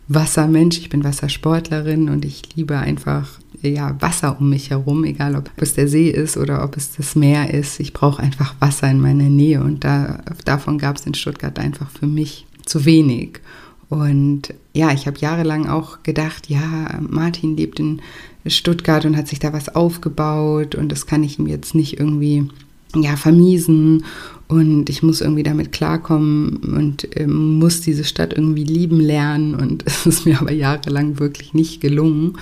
Wassermensch, 0.09 0.79
ich 0.79 0.89
bin 0.89 1.03
Wassersportlerin 1.03 2.09
und 2.09 2.25
ich 2.25 2.55
liebe 2.55 2.79
einfach 2.79 3.29
ja, 3.63 3.97
Wasser 4.01 4.37
um 4.39 4.51
mich 4.51 4.71
herum, 4.71 5.05
egal 5.05 5.35
ob 5.35 5.51
es 5.57 5.75
der 5.75 5.89
See 5.89 6.09
ist 6.11 6.37
oder 6.37 6.63
ob 6.63 6.77
es 6.77 6.93
das 6.97 7.17
Meer 7.17 7.53
ist. 7.53 7.81
Ich 7.81 7.93
brauche 7.93 8.23
einfach 8.23 8.55
Wasser 8.61 8.91
in 8.91 9.01
meiner 9.01 9.29
Nähe 9.29 9.63
und 9.63 9.85
da, 9.85 10.21
davon 10.45 10.79
gab 10.79 10.97
es 10.97 11.07
in 11.07 11.15
Stuttgart 11.15 11.59
einfach 11.59 11.91
für 11.91 12.07
mich 12.07 12.47
zu 12.65 12.85
wenig. 12.85 13.41
Und 13.89 14.55
ja, 14.73 14.93
ich 14.93 15.07
habe 15.07 15.19
jahrelang 15.19 15.69
auch 15.69 16.03
gedacht, 16.03 16.49
ja, 16.49 17.01
Martin 17.01 17.57
lebt 17.57 17.79
in 17.79 18.01
Stuttgart 18.47 19.05
und 19.05 19.17
hat 19.17 19.29
sich 19.29 19.39
da 19.39 19.53
was 19.53 19.75
aufgebaut 19.75 20.75
und 20.75 20.91
das 20.91 21.07
kann 21.07 21.23
ich 21.23 21.39
ihm 21.39 21.47
jetzt 21.47 21.75
nicht 21.75 21.99
irgendwie 21.99 22.49
ja, 22.95 23.17
vermiesen 23.17 24.05
und 24.49 24.89
ich 24.89 25.03
muss 25.03 25.21
irgendwie 25.21 25.43
damit 25.43 25.73
klarkommen 25.73 26.57
und 26.57 27.17
äh, 27.17 27.27
muss 27.27 27.81
diese 27.81 28.05
Stadt 28.05 28.33
irgendwie 28.33 28.65
lieben 28.65 29.01
lernen 29.01 29.55
und 29.55 29.83
es 29.87 30.07
ist 30.07 30.27
mir 30.27 30.41
aber 30.41 30.53
jahrelang 30.53 31.19
wirklich 31.19 31.55
nicht 31.55 31.81
gelungen. 31.81 32.39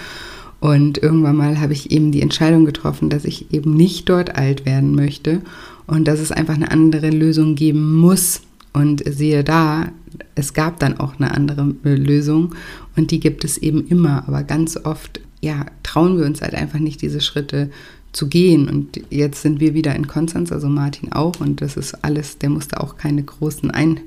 Und 0.61 0.97
irgendwann 0.99 1.37
mal 1.37 1.61
habe 1.61 1.75
ich 1.75 1.91
eben 1.91 2.11
die 2.11 2.23
Entscheidung 2.23 2.65
getroffen, 2.65 3.11
dass 3.11 3.27
ich 3.27 3.53
eben 3.53 3.75
nicht 3.75 4.09
dort 4.09 4.37
alt 4.37 4.65
werden 4.65 4.95
möchte 4.95 5.43
und 5.87 6.09
dass 6.09 6.21
es 6.21 6.33
einfach 6.33 6.55
eine 6.55 6.71
andere 6.71 7.11
Lösung 7.11 7.55
geben 7.55 7.97
muss. 7.97 8.43
Und 8.73 9.03
siehe 9.07 9.45
da, 9.45 9.93
es 10.35 10.53
gab 10.53 10.81
dann 10.81 10.99
auch 10.99 11.17
eine 11.19 11.33
andere 11.33 11.75
äh, 11.85 11.95
Lösung 11.95 12.55
und 12.97 13.11
die 13.11 13.21
gibt 13.21 13.45
es 13.45 13.59
eben 13.59 13.87
immer, 13.87 14.27
aber 14.27 14.43
ganz 14.43 14.77
oft 14.77 15.21
ja, 15.43 15.67
trauen 15.83 16.19
wir 16.19 16.25
uns 16.25 16.41
halt 16.41 16.55
einfach 16.55 16.79
nicht 16.79 17.03
diese 17.03 17.21
Schritte 17.21 17.71
zu 18.15 18.29
gehen. 18.29 18.69
Und 18.69 19.01
jetzt 19.11 19.43
sind 19.43 19.61
wir 19.61 19.75
wieder 19.75 19.95
in 19.95 20.07
Konstanz, 20.07 20.53
also 20.53 20.69
Martin 20.69 21.13
auch, 21.13 21.41
und 21.41 21.61
das 21.61 21.77
ist 21.77 22.03
alles, 22.03 22.39
der 22.39 22.49
musste 22.49 22.81
auch 22.81 22.97
keine 22.97 23.23
großen 23.23 23.71
Ein- 23.71 24.01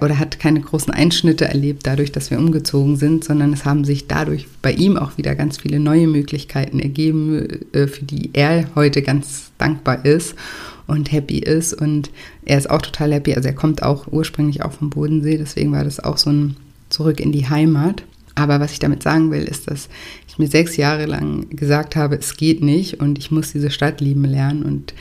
oder 0.00 0.18
hat 0.18 0.40
keine 0.40 0.60
großen 0.60 0.92
Einschnitte 0.92 1.46
erlebt, 1.46 1.86
dadurch, 1.86 2.10
dass 2.10 2.30
wir 2.30 2.38
umgezogen 2.38 2.96
sind, 2.96 3.22
sondern 3.22 3.52
es 3.52 3.64
haben 3.64 3.84
sich 3.84 4.06
dadurch 4.06 4.46
bei 4.62 4.72
ihm 4.72 4.96
auch 4.96 5.18
wieder 5.18 5.34
ganz 5.34 5.58
viele 5.58 5.78
neue 5.78 6.06
Möglichkeiten 6.06 6.80
ergeben, 6.80 7.46
äh, 7.72 7.86
für 7.86 8.04
die 8.04 8.30
er 8.32 8.74
heute 8.74 9.02
ganz 9.02 9.52
dankbar 9.58 10.04
ist 10.04 10.34
und 10.86 11.12
happy 11.12 11.38
ist. 11.38 11.74
Und 11.74 12.10
er 12.44 12.56
ist 12.56 12.70
auch 12.70 12.82
total 12.82 13.12
happy. 13.12 13.34
Also 13.34 13.48
er 13.48 13.54
kommt 13.54 13.82
auch 13.82 14.06
ursprünglich 14.10 14.62
auch 14.64 14.72
vom 14.72 14.90
Bodensee, 14.90 15.36
deswegen 15.36 15.72
war 15.72 15.84
das 15.84 16.00
auch 16.00 16.16
so 16.16 16.30
ein 16.30 16.56
Zurück 16.88 17.20
in 17.20 17.30
die 17.30 17.48
Heimat. 17.48 18.02
Aber 18.40 18.58
was 18.58 18.72
ich 18.72 18.78
damit 18.78 19.02
sagen 19.02 19.30
will, 19.30 19.42
ist, 19.42 19.70
dass 19.70 19.90
ich 20.26 20.38
mir 20.38 20.48
sechs 20.48 20.78
Jahre 20.78 21.04
lang 21.04 21.50
gesagt 21.50 21.94
habe, 21.94 22.16
es 22.16 22.38
geht 22.38 22.62
nicht 22.62 23.00
und 23.00 23.18
ich 23.18 23.30
muss 23.30 23.52
diese 23.52 23.70
Stadt 23.70 24.00
lieben 24.00 24.24
lernen 24.24 24.62
und 24.62 24.94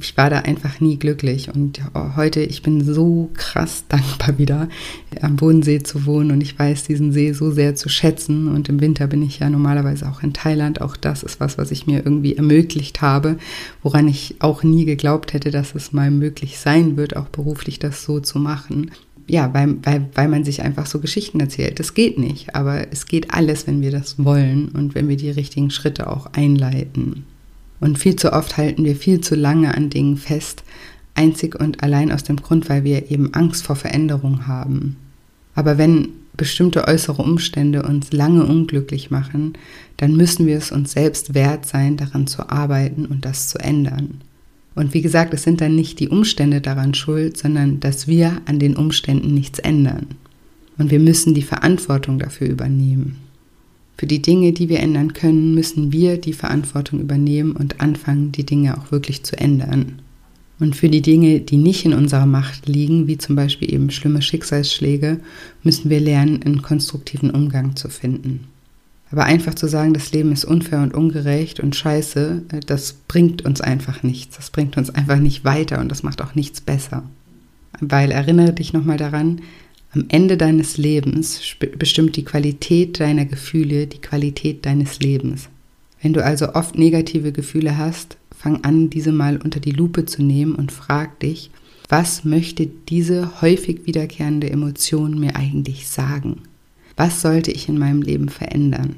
ich 0.00 0.16
war 0.16 0.30
da 0.30 0.40
einfach 0.40 0.80
nie 0.80 0.98
glücklich. 0.98 1.54
Und 1.54 1.80
heute, 2.16 2.40
ich 2.40 2.62
bin 2.62 2.82
so 2.82 3.30
krass 3.34 3.84
dankbar 3.88 4.38
wieder 4.38 4.68
am 5.20 5.36
Bodensee 5.36 5.82
zu 5.82 6.06
wohnen 6.06 6.30
und 6.30 6.40
ich 6.40 6.58
weiß 6.58 6.84
diesen 6.84 7.12
See 7.12 7.32
so 7.32 7.50
sehr 7.50 7.74
zu 7.74 7.90
schätzen. 7.90 8.48
Und 8.48 8.70
im 8.70 8.80
Winter 8.80 9.06
bin 9.06 9.22
ich 9.22 9.40
ja 9.40 9.50
normalerweise 9.50 10.08
auch 10.08 10.22
in 10.22 10.32
Thailand. 10.32 10.80
Auch 10.80 10.96
das 10.96 11.22
ist 11.22 11.38
was, 11.38 11.58
was 11.58 11.70
ich 11.70 11.86
mir 11.86 12.02
irgendwie 12.04 12.36
ermöglicht 12.36 13.02
habe, 13.02 13.36
woran 13.82 14.08
ich 14.08 14.36
auch 14.38 14.62
nie 14.62 14.86
geglaubt 14.86 15.34
hätte, 15.34 15.50
dass 15.50 15.74
es 15.74 15.92
mal 15.92 16.10
möglich 16.10 16.58
sein 16.58 16.96
wird, 16.96 17.14
auch 17.14 17.28
beruflich 17.28 17.78
das 17.78 18.02
so 18.04 18.20
zu 18.20 18.38
machen 18.38 18.90
ja, 19.28 19.52
weil, 19.52 19.76
weil, 19.82 20.08
weil 20.14 20.28
man 20.28 20.44
sich 20.44 20.62
einfach 20.62 20.86
so 20.86 21.00
Geschichten 21.00 21.40
erzählt. 21.40 21.80
Das 21.80 21.94
geht 21.94 22.18
nicht, 22.18 22.54
aber 22.54 22.92
es 22.92 23.06
geht 23.06 23.32
alles, 23.32 23.66
wenn 23.66 23.82
wir 23.82 23.90
das 23.90 24.22
wollen 24.24 24.68
und 24.68 24.94
wenn 24.94 25.08
wir 25.08 25.16
die 25.16 25.30
richtigen 25.30 25.70
Schritte 25.70 26.08
auch 26.10 26.26
einleiten. 26.32 27.24
Und 27.80 27.98
viel 27.98 28.16
zu 28.16 28.32
oft 28.32 28.56
halten 28.56 28.84
wir 28.84 28.96
viel 28.96 29.20
zu 29.20 29.34
lange 29.34 29.74
an 29.74 29.90
Dingen 29.90 30.16
fest, 30.16 30.62
einzig 31.14 31.58
und 31.58 31.82
allein 31.82 32.12
aus 32.12 32.22
dem 32.22 32.36
Grund, 32.36 32.68
weil 32.68 32.84
wir 32.84 33.10
eben 33.10 33.34
Angst 33.34 33.64
vor 33.64 33.76
Veränderung 33.76 34.46
haben. 34.46 34.96
Aber 35.54 35.78
wenn 35.78 36.08
bestimmte 36.36 36.86
äußere 36.86 37.22
Umstände 37.22 37.82
uns 37.82 38.12
lange 38.12 38.44
unglücklich 38.44 39.10
machen, 39.10 39.54
dann 39.96 40.16
müssen 40.16 40.46
wir 40.46 40.58
es 40.58 40.70
uns 40.70 40.92
selbst 40.92 41.34
wert 41.34 41.66
sein, 41.66 41.96
daran 41.96 42.26
zu 42.26 42.48
arbeiten 42.48 43.06
und 43.06 43.24
das 43.24 43.48
zu 43.48 43.58
ändern. 43.58 44.20
Und 44.76 44.94
wie 44.94 45.02
gesagt, 45.02 45.34
es 45.34 45.42
sind 45.42 45.60
dann 45.60 45.74
nicht 45.74 45.98
die 45.98 46.10
Umstände 46.10 46.60
daran 46.60 46.94
schuld, 46.94 47.36
sondern 47.36 47.80
dass 47.80 48.06
wir 48.06 48.42
an 48.44 48.58
den 48.58 48.76
Umständen 48.76 49.34
nichts 49.34 49.58
ändern. 49.58 50.06
Und 50.78 50.90
wir 50.90 51.00
müssen 51.00 51.32
die 51.32 51.42
Verantwortung 51.42 52.18
dafür 52.18 52.48
übernehmen. 52.48 53.16
Für 53.96 54.06
die 54.06 54.20
Dinge, 54.20 54.52
die 54.52 54.68
wir 54.68 54.80
ändern 54.80 55.14
können, 55.14 55.54
müssen 55.54 55.92
wir 55.92 56.18
die 56.18 56.34
Verantwortung 56.34 57.00
übernehmen 57.00 57.52
und 57.52 57.80
anfangen, 57.80 58.32
die 58.32 58.44
Dinge 58.44 58.76
auch 58.76 58.92
wirklich 58.92 59.24
zu 59.24 59.38
ändern. 59.38 60.02
Und 60.58 60.76
für 60.76 60.90
die 60.90 61.02
Dinge, 61.02 61.40
die 61.40 61.56
nicht 61.56 61.86
in 61.86 61.94
unserer 61.94 62.26
Macht 62.26 62.68
liegen, 62.68 63.06
wie 63.06 63.16
zum 63.16 63.34
Beispiel 63.34 63.72
eben 63.72 63.90
schlimme 63.90 64.20
Schicksalsschläge, 64.20 65.20
müssen 65.62 65.88
wir 65.88 66.00
lernen, 66.00 66.42
einen 66.42 66.60
konstruktiven 66.60 67.30
Umgang 67.30 67.76
zu 67.76 67.88
finden. 67.88 68.40
Aber 69.16 69.24
einfach 69.24 69.54
zu 69.54 69.66
sagen, 69.66 69.94
das 69.94 70.12
Leben 70.12 70.30
ist 70.30 70.44
unfair 70.44 70.82
und 70.82 70.92
ungerecht 70.92 71.58
und 71.60 71.74
scheiße, 71.74 72.42
äh, 72.52 72.60
das 72.60 72.92
bringt 72.92 73.46
uns 73.46 73.62
einfach 73.62 74.02
nichts. 74.02 74.36
Das 74.36 74.50
bringt 74.50 74.76
uns 74.76 74.90
einfach 74.90 75.16
nicht 75.16 75.42
weiter 75.42 75.80
und 75.80 75.88
das 75.88 76.02
macht 76.02 76.20
auch 76.20 76.34
nichts 76.34 76.60
besser. 76.60 77.02
Weil 77.80 78.10
erinnere 78.10 78.52
dich 78.52 78.74
nochmal 78.74 78.98
daran, 78.98 79.40
am 79.94 80.04
Ende 80.08 80.36
deines 80.36 80.76
Lebens 80.76 81.40
bestimmt 81.78 82.16
die 82.16 82.26
Qualität 82.26 83.00
deiner 83.00 83.24
Gefühle 83.24 83.86
die 83.86 84.02
Qualität 84.02 84.66
deines 84.66 85.00
Lebens. 85.00 85.48
Wenn 86.02 86.12
du 86.12 86.22
also 86.22 86.52
oft 86.52 86.76
negative 86.76 87.32
Gefühle 87.32 87.78
hast, 87.78 88.18
fang 88.36 88.64
an, 88.64 88.90
diese 88.90 89.12
mal 89.12 89.38
unter 89.38 89.60
die 89.60 89.72
Lupe 89.72 90.04
zu 90.04 90.22
nehmen 90.22 90.54
und 90.54 90.72
frag 90.72 91.20
dich, 91.20 91.50
was 91.88 92.26
möchte 92.26 92.68
diese 92.90 93.40
häufig 93.40 93.86
wiederkehrende 93.86 94.50
Emotion 94.50 95.18
mir 95.18 95.36
eigentlich 95.36 95.88
sagen? 95.88 96.42
Was 96.98 97.22
sollte 97.22 97.50
ich 97.50 97.70
in 97.70 97.78
meinem 97.78 98.02
Leben 98.02 98.28
verändern? 98.28 98.96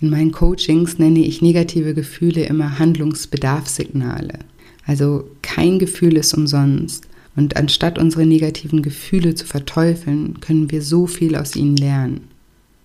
In 0.00 0.10
meinen 0.10 0.32
Coachings 0.32 0.98
nenne 0.98 1.20
ich 1.20 1.40
negative 1.40 1.94
Gefühle 1.94 2.44
immer 2.44 2.78
Handlungsbedarfssignale. 2.78 4.40
Also 4.86 5.28
kein 5.42 5.78
Gefühl 5.78 6.16
ist 6.16 6.34
umsonst. 6.34 7.06
Und 7.36 7.56
anstatt 7.56 7.98
unsere 7.98 8.26
negativen 8.26 8.82
Gefühle 8.82 9.34
zu 9.34 9.46
verteufeln, 9.46 10.40
können 10.40 10.70
wir 10.70 10.82
so 10.82 11.06
viel 11.06 11.34
aus 11.36 11.56
ihnen 11.56 11.76
lernen. 11.76 12.28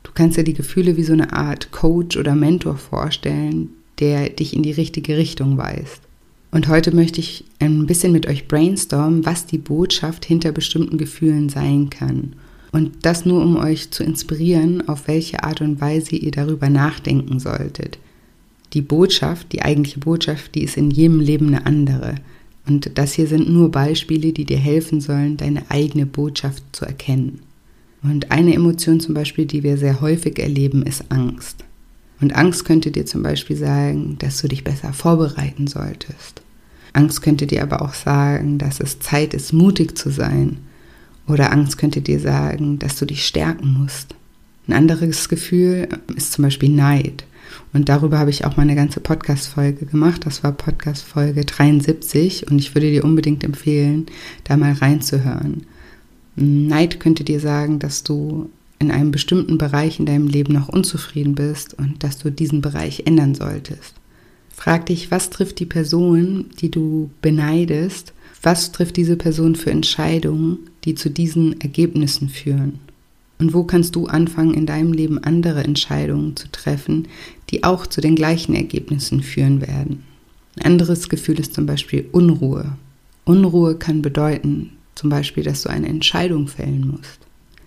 Du 0.04 0.12
kannst 0.14 0.38
dir 0.38 0.44
die 0.44 0.54
Gefühle 0.54 0.98
wie 0.98 1.04
so 1.04 1.14
eine 1.14 1.34
Art 1.34 1.72
Coach 1.72 2.18
oder 2.18 2.36
Mentor 2.36 2.78
vorstellen, 2.78 3.70
der 4.00 4.30
dich 4.30 4.56
in 4.56 4.64
die 4.64 4.72
richtige 4.72 5.18
Richtung 5.18 5.58
weist. 5.58 6.02
Und 6.52 6.68
heute 6.68 6.96
möchte 6.96 7.20
ich 7.20 7.44
ein 7.60 7.86
bisschen 7.86 8.12
mit 8.12 8.28
euch 8.28 8.48
brainstormen, 8.48 9.26
was 9.26 9.46
die 9.46 9.60
Botschaft 9.60 10.26
hinter 10.26 10.52
bestimmten 10.52 10.98
Gefühlen 10.98 11.50
sein 11.50 11.92
kann 11.92 12.34
und 12.72 12.92
das 13.04 13.26
nur, 13.26 13.42
um 13.42 13.58
euch 13.58 13.92
zu 13.92 14.04
inspirieren, 14.04 14.88
auf 14.88 15.08
welche 15.08 15.44
Art 15.44 15.62
und 15.62 15.82
Weise 15.82 16.16
ihr 16.16 16.32
darüber 16.32 16.70
nachdenken 16.70 17.40
solltet. 17.40 17.98
Die 18.74 18.82
Botschaft, 18.82 19.52
die 19.52 19.64
eigentliche 19.64 20.00
Botschaft, 20.00 20.54
die 20.54 20.64
ist 20.64 20.78
in 20.78 20.92
jedem 20.92 21.20
Leben 21.20 21.48
eine 21.48 21.66
andere. 21.66 22.16
Und 22.68 22.92
das 23.00 23.14
hier 23.14 23.26
sind 23.26 23.50
nur 23.50 23.72
Beispiele, 23.72 24.32
die 24.32 24.46
dir 24.46 24.60
helfen 24.60 25.02
sollen, 25.02 25.38
deine 25.38 25.72
eigene 25.72 26.06
Botschaft 26.06 26.64
zu 26.72 26.86
erkennen. 26.86 27.40
Und 28.04 28.32
eine 28.32 28.54
Emotion 28.54 29.00
zum 29.00 29.16
Beispiel, 29.16 29.46
die 29.46 29.64
wir 29.64 29.78
sehr 29.78 30.02
häufig 30.02 30.38
erleben, 30.38 30.84
ist 30.84 31.06
Angst. 31.10 31.66
Und 32.22 32.36
Angst 32.36 32.66
könnte 32.66 32.92
dir 32.92 33.06
zum 33.06 33.24
Beispiel 33.24 33.56
sagen, 33.56 34.18
dass 34.20 34.40
du 34.42 34.48
dich 34.48 34.64
besser 34.64 34.94
vorbereiten 34.94 35.68
solltest. 35.68 36.44
Angst 36.94 37.22
könnte 37.22 37.48
dir 37.48 37.64
aber 37.64 37.82
auch 37.82 37.94
sagen, 37.94 38.58
dass 38.58 38.80
es 38.80 39.00
Zeit 39.00 39.34
ist, 39.34 39.54
mutig 39.54 39.98
zu 39.98 40.12
sein 40.12 40.58
oder 41.30 41.52
Angst 41.52 41.78
könnte 41.78 42.02
dir 42.02 42.20
sagen, 42.20 42.80
dass 42.80 42.98
du 42.98 43.06
dich 43.06 43.26
stärken 43.26 43.74
musst. 43.74 44.16
Ein 44.68 44.74
anderes 44.74 45.30
Gefühl 45.30 45.88
ist 46.16 46.34
zum 46.34 46.44
Beispiel 46.44 46.70
Neid. 46.70 47.26
Und 47.74 47.90
darüber 47.90 48.20
habe 48.20 48.30
ich 48.30 48.46
auch 48.46 48.58
mal 48.58 48.64
eine 48.64 48.76
ganze 48.76 49.00
Podcast-Folge 49.00 49.86
gemacht. 49.86 50.26
Das 50.26 50.44
war 50.44 50.52
Podcast-Folge 50.52 51.46
73 51.46 52.50
und 52.50 52.60
ich 52.60 52.76
würde 52.76 52.92
dir 52.92 53.04
unbedingt 53.04 53.44
empfehlen, 53.44 54.06
da 54.44 54.58
mal 54.58 54.74
reinzuhören. 54.74 55.66
Neid 56.36 57.00
könnte 57.00 57.24
dir 57.24 57.40
sagen, 57.40 57.80
dass 57.80 58.04
du 58.04 58.50
in 58.80 58.92
einem 58.92 59.12
bestimmten 59.12 59.58
Bereich 59.58 60.00
in 60.00 60.06
deinem 60.06 60.28
Leben 60.28 60.54
noch 60.54 60.70
unzufrieden 60.70 61.36
bist 61.36 61.74
und 61.74 62.04
dass 62.04 62.18
du 62.18 62.32
diesen 62.32 62.62
Bereich 62.62 63.04
ändern 63.06 63.36
solltest. 63.36 63.96
Frag 64.50 64.86
dich, 64.86 65.12
was 65.12 65.30
trifft 65.30 65.60
die 65.60 65.66
Person, 65.66 66.46
die 66.60 66.72
du 66.72 67.10
beneidest 67.22 68.14
was 68.42 68.72
trifft 68.72 68.98
diese 68.98 69.18
Person 69.18 69.56
für 69.56 69.72
Entscheidungen, 69.72 70.60
die 70.86 70.96
zu 70.96 71.10
diesen 71.10 71.60
Ergebnissen 71.60 72.30
führen? 72.30 72.80
Und 73.38 73.54
wo 73.54 73.64
kannst 73.64 73.96
du 73.96 74.08
anfangen, 74.08 74.54
in 74.54 74.66
deinem 74.66 74.94
Leben 74.94 75.18
andere 75.24 75.64
Entscheidungen 75.64 76.36
zu 76.36 76.50
treffen, 76.52 77.08
die 77.50 77.64
auch 77.64 77.88
zu 77.88 78.02
den 78.02 78.16
gleichen 78.16 78.54
Ergebnissen 78.54 79.22
führen 79.22 79.62
werden? 79.62 80.04
Ein 80.58 80.74
anderes 80.74 81.10
Gefühl 81.10 81.40
ist 81.40 81.54
zum 81.54 81.66
Beispiel 81.66 82.08
Unruhe. 82.12 82.74
Unruhe 83.26 83.76
kann 83.76 84.02
bedeuten, 84.02 84.72
zum 84.96 85.10
Beispiel, 85.10 85.44
dass 85.44 85.64
du 85.64 85.70
eine 85.70 85.88
Entscheidung 85.88 86.48
fällen 86.48 86.88
musst. 86.88 87.20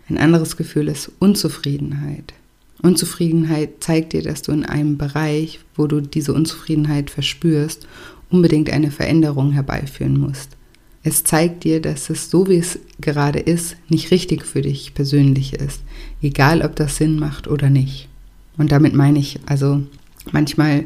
Ein 0.08 0.18
anderes 0.18 0.56
Gefühl 0.56 0.88
ist 0.88 1.11
Unzufriedenheit. 1.20 2.35
Unzufriedenheit 2.82 3.70
zeigt 3.80 4.12
dir, 4.12 4.22
dass 4.22 4.42
du 4.42 4.52
in 4.52 4.66
einem 4.66 4.98
Bereich, 4.98 5.61
wo 5.76 5.87
du 5.87 6.00
diese 6.00 6.35
Unzufriedenheit 6.35 7.11
verspürst, 7.11 7.87
unbedingt 8.28 8.70
eine 8.70 8.90
Veränderung 8.90 9.52
herbeiführen 9.52 10.18
musst. 10.18 10.56
Es 11.04 11.24
zeigt 11.24 11.64
dir, 11.64 11.80
dass 11.80 12.10
es 12.10 12.30
so, 12.30 12.48
wie 12.48 12.58
es 12.58 12.78
gerade 13.00 13.40
ist, 13.40 13.76
nicht 13.88 14.10
richtig 14.10 14.44
für 14.44 14.62
dich 14.62 14.94
persönlich 14.94 15.54
ist. 15.54 15.80
Egal, 16.20 16.62
ob 16.62 16.76
das 16.76 16.96
Sinn 16.96 17.18
macht 17.18 17.48
oder 17.48 17.70
nicht. 17.70 18.08
Und 18.56 18.70
damit 18.70 18.94
meine 18.94 19.18
ich, 19.18 19.40
also 19.46 19.82
manchmal 20.30 20.84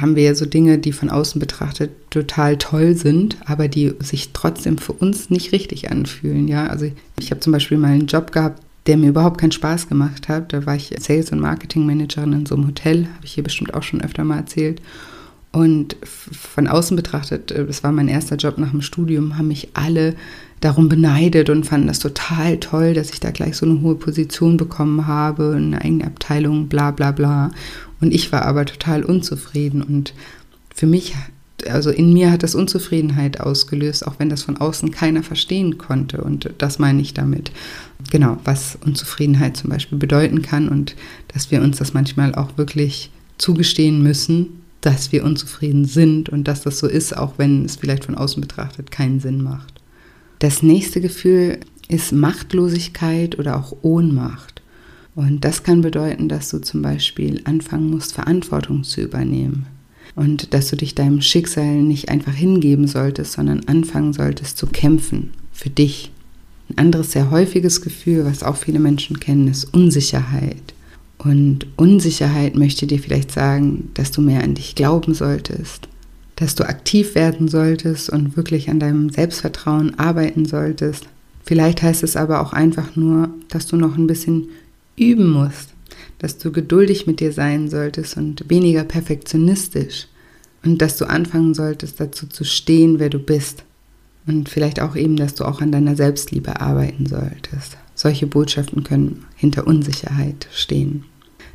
haben 0.00 0.14
wir 0.14 0.22
ja 0.22 0.34
so 0.34 0.46
Dinge, 0.46 0.78
die 0.78 0.92
von 0.92 1.10
außen 1.10 1.40
betrachtet 1.40 1.90
total 2.10 2.56
toll 2.56 2.94
sind, 2.94 3.36
aber 3.44 3.66
die 3.66 3.92
sich 3.98 4.30
trotzdem 4.32 4.78
für 4.78 4.92
uns 4.92 5.30
nicht 5.30 5.50
richtig 5.50 5.90
anfühlen. 5.90 6.46
Ja, 6.46 6.68
also 6.68 6.90
ich 7.18 7.30
habe 7.30 7.40
zum 7.40 7.52
Beispiel 7.52 7.78
mal 7.78 7.92
einen 7.92 8.06
Job 8.06 8.30
gehabt, 8.30 8.62
der 8.86 8.96
mir 8.96 9.08
überhaupt 9.08 9.40
keinen 9.40 9.52
Spaß 9.52 9.88
gemacht 9.88 10.28
hat. 10.28 10.52
Da 10.52 10.66
war 10.66 10.76
ich 10.76 10.94
Sales- 11.00 11.32
und 11.32 11.40
Marketing-Managerin 11.40 12.32
in 12.32 12.46
so 12.46 12.54
einem 12.54 12.68
Hotel, 12.68 13.06
habe 13.14 13.24
ich 13.24 13.32
hier 13.32 13.44
bestimmt 13.44 13.74
auch 13.74 13.82
schon 13.82 14.02
öfter 14.02 14.24
mal 14.24 14.38
erzählt. 14.38 14.80
Und 15.52 15.96
von 16.02 16.66
außen 16.66 16.96
betrachtet, 16.96 17.52
äh, 17.52 17.66
das 17.66 17.84
war 17.84 17.92
mein 17.92 18.08
erster 18.08 18.36
Job 18.36 18.58
nach 18.58 18.70
dem 18.70 18.82
Studium, 18.82 19.36
haben 19.36 19.48
mich 19.48 19.68
alle 19.74 20.16
darum 20.60 20.88
beneidet 20.88 21.50
und 21.50 21.66
fanden 21.66 21.88
das 21.88 21.98
total 21.98 22.58
toll, 22.58 22.94
dass 22.94 23.10
ich 23.10 23.20
da 23.20 23.30
gleich 23.30 23.56
so 23.56 23.66
eine 23.66 23.80
hohe 23.82 23.96
Position 23.96 24.56
bekommen 24.56 25.06
habe, 25.06 25.54
eine 25.56 25.82
eigene 25.82 26.06
Abteilung, 26.06 26.68
bla 26.68 26.90
bla 26.90 27.12
bla. 27.12 27.50
Und 28.00 28.14
ich 28.14 28.32
war 28.32 28.42
aber 28.42 28.64
total 28.64 29.04
unzufrieden. 29.04 29.82
Und 29.82 30.14
für 30.74 30.86
mich, 30.86 31.14
also 31.68 31.90
in 31.90 32.12
mir 32.12 32.30
hat 32.30 32.42
das 32.42 32.54
Unzufriedenheit 32.54 33.40
ausgelöst, 33.40 34.06
auch 34.06 34.14
wenn 34.18 34.30
das 34.30 34.44
von 34.44 34.56
außen 34.56 34.90
keiner 34.90 35.22
verstehen 35.22 35.78
konnte. 35.78 36.22
Und 36.22 36.50
das 36.58 36.78
meine 36.78 37.02
ich 37.02 37.12
damit. 37.12 37.52
Genau, 38.10 38.38
was 38.44 38.78
Unzufriedenheit 38.86 39.56
zum 39.56 39.68
Beispiel 39.68 39.98
bedeuten 39.98 40.42
kann 40.42 40.68
und 40.68 40.96
dass 41.34 41.50
wir 41.50 41.60
uns 41.60 41.76
das 41.78 41.92
manchmal 41.92 42.34
auch 42.34 42.56
wirklich 42.56 43.10
zugestehen 43.36 44.02
müssen, 44.02 44.61
dass 44.82 45.12
wir 45.12 45.24
unzufrieden 45.24 45.86
sind 45.86 46.28
und 46.28 46.46
dass 46.46 46.62
das 46.62 46.78
so 46.78 46.86
ist, 46.86 47.16
auch 47.16 47.38
wenn 47.38 47.64
es 47.64 47.76
vielleicht 47.76 48.04
von 48.04 48.16
außen 48.16 48.40
betrachtet 48.40 48.90
keinen 48.90 49.20
Sinn 49.20 49.42
macht. 49.42 49.80
Das 50.40 50.62
nächste 50.62 51.00
Gefühl 51.00 51.60
ist 51.88 52.12
Machtlosigkeit 52.12 53.38
oder 53.38 53.56
auch 53.56 53.76
Ohnmacht. 53.82 54.60
Und 55.14 55.44
das 55.44 55.62
kann 55.62 55.82
bedeuten, 55.82 56.28
dass 56.28 56.50
du 56.50 56.58
zum 56.58 56.82
Beispiel 56.82 57.42
anfangen 57.44 57.90
musst, 57.90 58.12
Verantwortung 58.14 58.82
zu 58.82 59.02
übernehmen. 59.02 59.66
Und 60.14 60.52
dass 60.52 60.68
du 60.68 60.76
dich 60.76 60.94
deinem 60.94 61.20
Schicksal 61.20 61.82
nicht 61.82 62.08
einfach 62.08 62.34
hingeben 62.34 62.86
solltest, 62.88 63.32
sondern 63.32 63.64
anfangen 63.66 64.12
solltest 64.12 64.58
zu 64.58 64.66
kämpfen 64.66 65.30
für 65.52 65.70
dich. 65.70 66.10
Ein 66.68 66.78
anderes 66.78 67.12
sehr 67.12 67.30
häufiges 67.30 67.80
Gefühl, 67.82 68.24
was 68.24 68.42
auch 68.42 68.56
viele 68.56 68.78
Menschen 68.78 69.20
kennen, 69.20 69.48
ist 69.48 69.72
Unsicherheit. 69.72 70.71
Und 71.24 71.66
Unsicherheit 71.76 72.56
möchte 72.56 72.86
dir 72.86 72.98
vielleicht 72.98 73.30
sagen, 73.30 73.90
dass 73.94 74.10
du 74.10 74.20
mehr 74.20 74.42
an 74.42 74.54
dich 74.54 74.74
glauben 74.74 75.14
solltest, 75.14 75.88
dass 76.34 76.56
du 76.56 76.64
aktiv 76.64 77.14
werden 77.14 77.46
solltest 77.46 78.10
und 78.10 78.36
wirklich 78.36 78.68
an 78.70 78.80
deinem 78.80 79.08
Selbstvertrauen 79.08 79.98
arbeiten 80.00 80.46
solltest. 80.46 81.06
Vielleicht 81.44 81.82
heißt 81.82 82.02
es 82.02 82.16
aber 82.16 82.40
auch 82.40 82.52
einfach 82.52 82.96
nur, 82.96 83.30
dass 83.50 83.66
du 83.66 83.76
noch 83.76 83.96
ein 83.96 84.08
bisschen 84.08 84.48
üben 84.96 85.30
musst, 85.30 85.70
dass 86.18 86.38
du 86.38 86.50
geduldig 86.50 87.06
mit 87.06 87.20
dir 87.20 87.32
sein 87.32 87.68
solltest 87.70 88.16
und 88.16 88.48
weniger 88.48 88.82
perfektionistisch 88.82 90.08
und 90.64 90.82
dass 90.82 90.96
du 90.96 91.08
anfangen 91.08 91.54
solltest 91.54 92.00
dazu 92.00 92.26
zu 92.26 92.42
stehen, 92.42 92.98
wer 92.98 93.10
du 93.10 93.20
bist. 93.20 93.64
Und 94.26 94.48
vielleicht 94.48 94.80
auch 94.80 94.94
eben, 94.96 95.16
dass 95.16 95.34
du 95.34 95.44
auch 95.44 95.60
an 95.60 95.72
deiner 95.72 95.96
Selbstliebe 95.96 96.60
arbeiten 96.60 97.06
solltest. 97.06 97.76
Solche 97.94 98.26
Botschaften 98.26 98.84
können 98.84 99.24
hinter 99.36 99.66
Unsicherheit 99.66 100.48
stehen. 100.52 101.04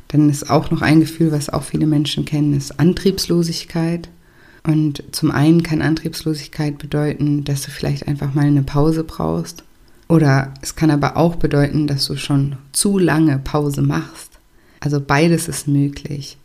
Dann 0.08 0.30
ist 0.30 0.50
auch 0.50 0.70
noch 0.70 0.82
ein 0.82 1.00
Gefühl, 1.00 1.32
was 1.32 1.50
auch 1.50 1.62
viele 1.62 1.86
Menschen 1.86 2.24
kennen, 2.24 2.54
ist 2.54 2.80
Antriebslosigkeit. 2.80 4.08
Und 4.64 5.02
zum 5.12 5.30
einen 5.30 5.62
kann 5.62 5.82
Antriebslosigkeit 5.82 6.78
bedeuten, 6.78 7.44
dass 7.44 7.62
du 7.62 7.70
vielleicht 7.70 8.08
einfach 8.08 8.34
mal 8.34 8.46
eine 8.46 8.62
Pause 8.62 9.04
brauchst. 9.04 9.64
Oder 10.08 10.54
es 10.62 10.74
kann 10.74 10.90
aber 10.90 11.16
auch 11.16 11.36
bedeuten, 11.36 11.86
dass 11.86 12.06
du 12.06 12.16
schon 12.16 12.56
zu 12.72 12.98
lange 12.98 13.38
Pause 13.38 13.82
machst. 13.82 14.32
Also 14.80 15.00
beides 15.00 15.48
ist 15.48 15.68
möglich. 15.68 16.38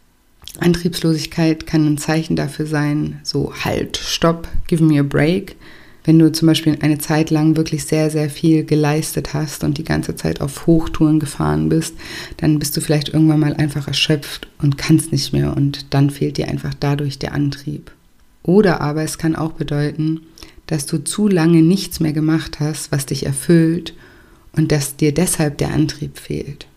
Antriebslosigkeit 0.60 1.66
kann 1.66 1.86
ein 1.86 1.98
Zeichen 1.98 2.36
dafür 2.36 2.66
sein, 2.66 3.20
so 3.24 3.54
halt, 3.64 3.98
stopp, 3.98 4.48
give 4.68 4.84
me 4.84 5.00
a 5.00 5.04
break. 5.04 5.56
Wenn 6.04 6.20
du 6.20 6.32
zum 6.32 6.48
Beispiel 6.48 6.78
eine 6.82 6.98
Zeit 6.98 7.30
lang 7.30 7.56
wirklich 7.56 7.86
sehr, 7.86 8.10
sehr 8.10 8.30
viel 8.30 8.66
geleistet 8.66 9.34
hast 9.34 9.64
und 9.64 9.78
die 9.78 9.86
ganze 9.86 10.16
Zeit 10.16 10.42
auf 10.42 10.68
Hochtouren 10.68 11.20
gefahren 11.20 11.70
bist, 11.70 11.96
dann 12.38 12.60
bist 12.60 12.76
du 12.76 12.82
vielleicht 12.82 13.10
irgendwann 13.10 13.40
mal 13.40 13.54
einfach 13.54 13.88
erschöpft 13.88 14.48
und 14.62 14.78
kannst 14.78 15.12
nicht 15.14 15.32
mehr 15.32 15.56
und 15.56 15.94
dann 15.94 16.10
fehlt 16.10 16.38
dir 16.38 16.50
einfach 16.50 16.74
dadurch 16.78 17.20
der 17.20 17.34
Antrieb. 17.34 17.92
Oder 18.44 18.82
aber 18.82 19.04
es 19.04 19.18
kann 19.18 19.36
auch 19.36 19.54
bedeuten, 19.54 20.22
dass 20.68 20.86
du 20.86 20.98
zu 20.98 21.28
lange 21.28 21.62
nichts 21.62 22.02
mehr 22.02 22.14
gemacht 22.14 22.60
hast, 22.60 22.92
was 22.92 23.06
dich 23.06 23.26
erfüllt 23.26 23.94
und 24.54 24.72
dass 24.72 24.98
dir 24.98 25.14
deshalb 25.14 25.58
der 25.58 25.74
Antrieb 25.74 26.18
fehlt. 26.18 26.68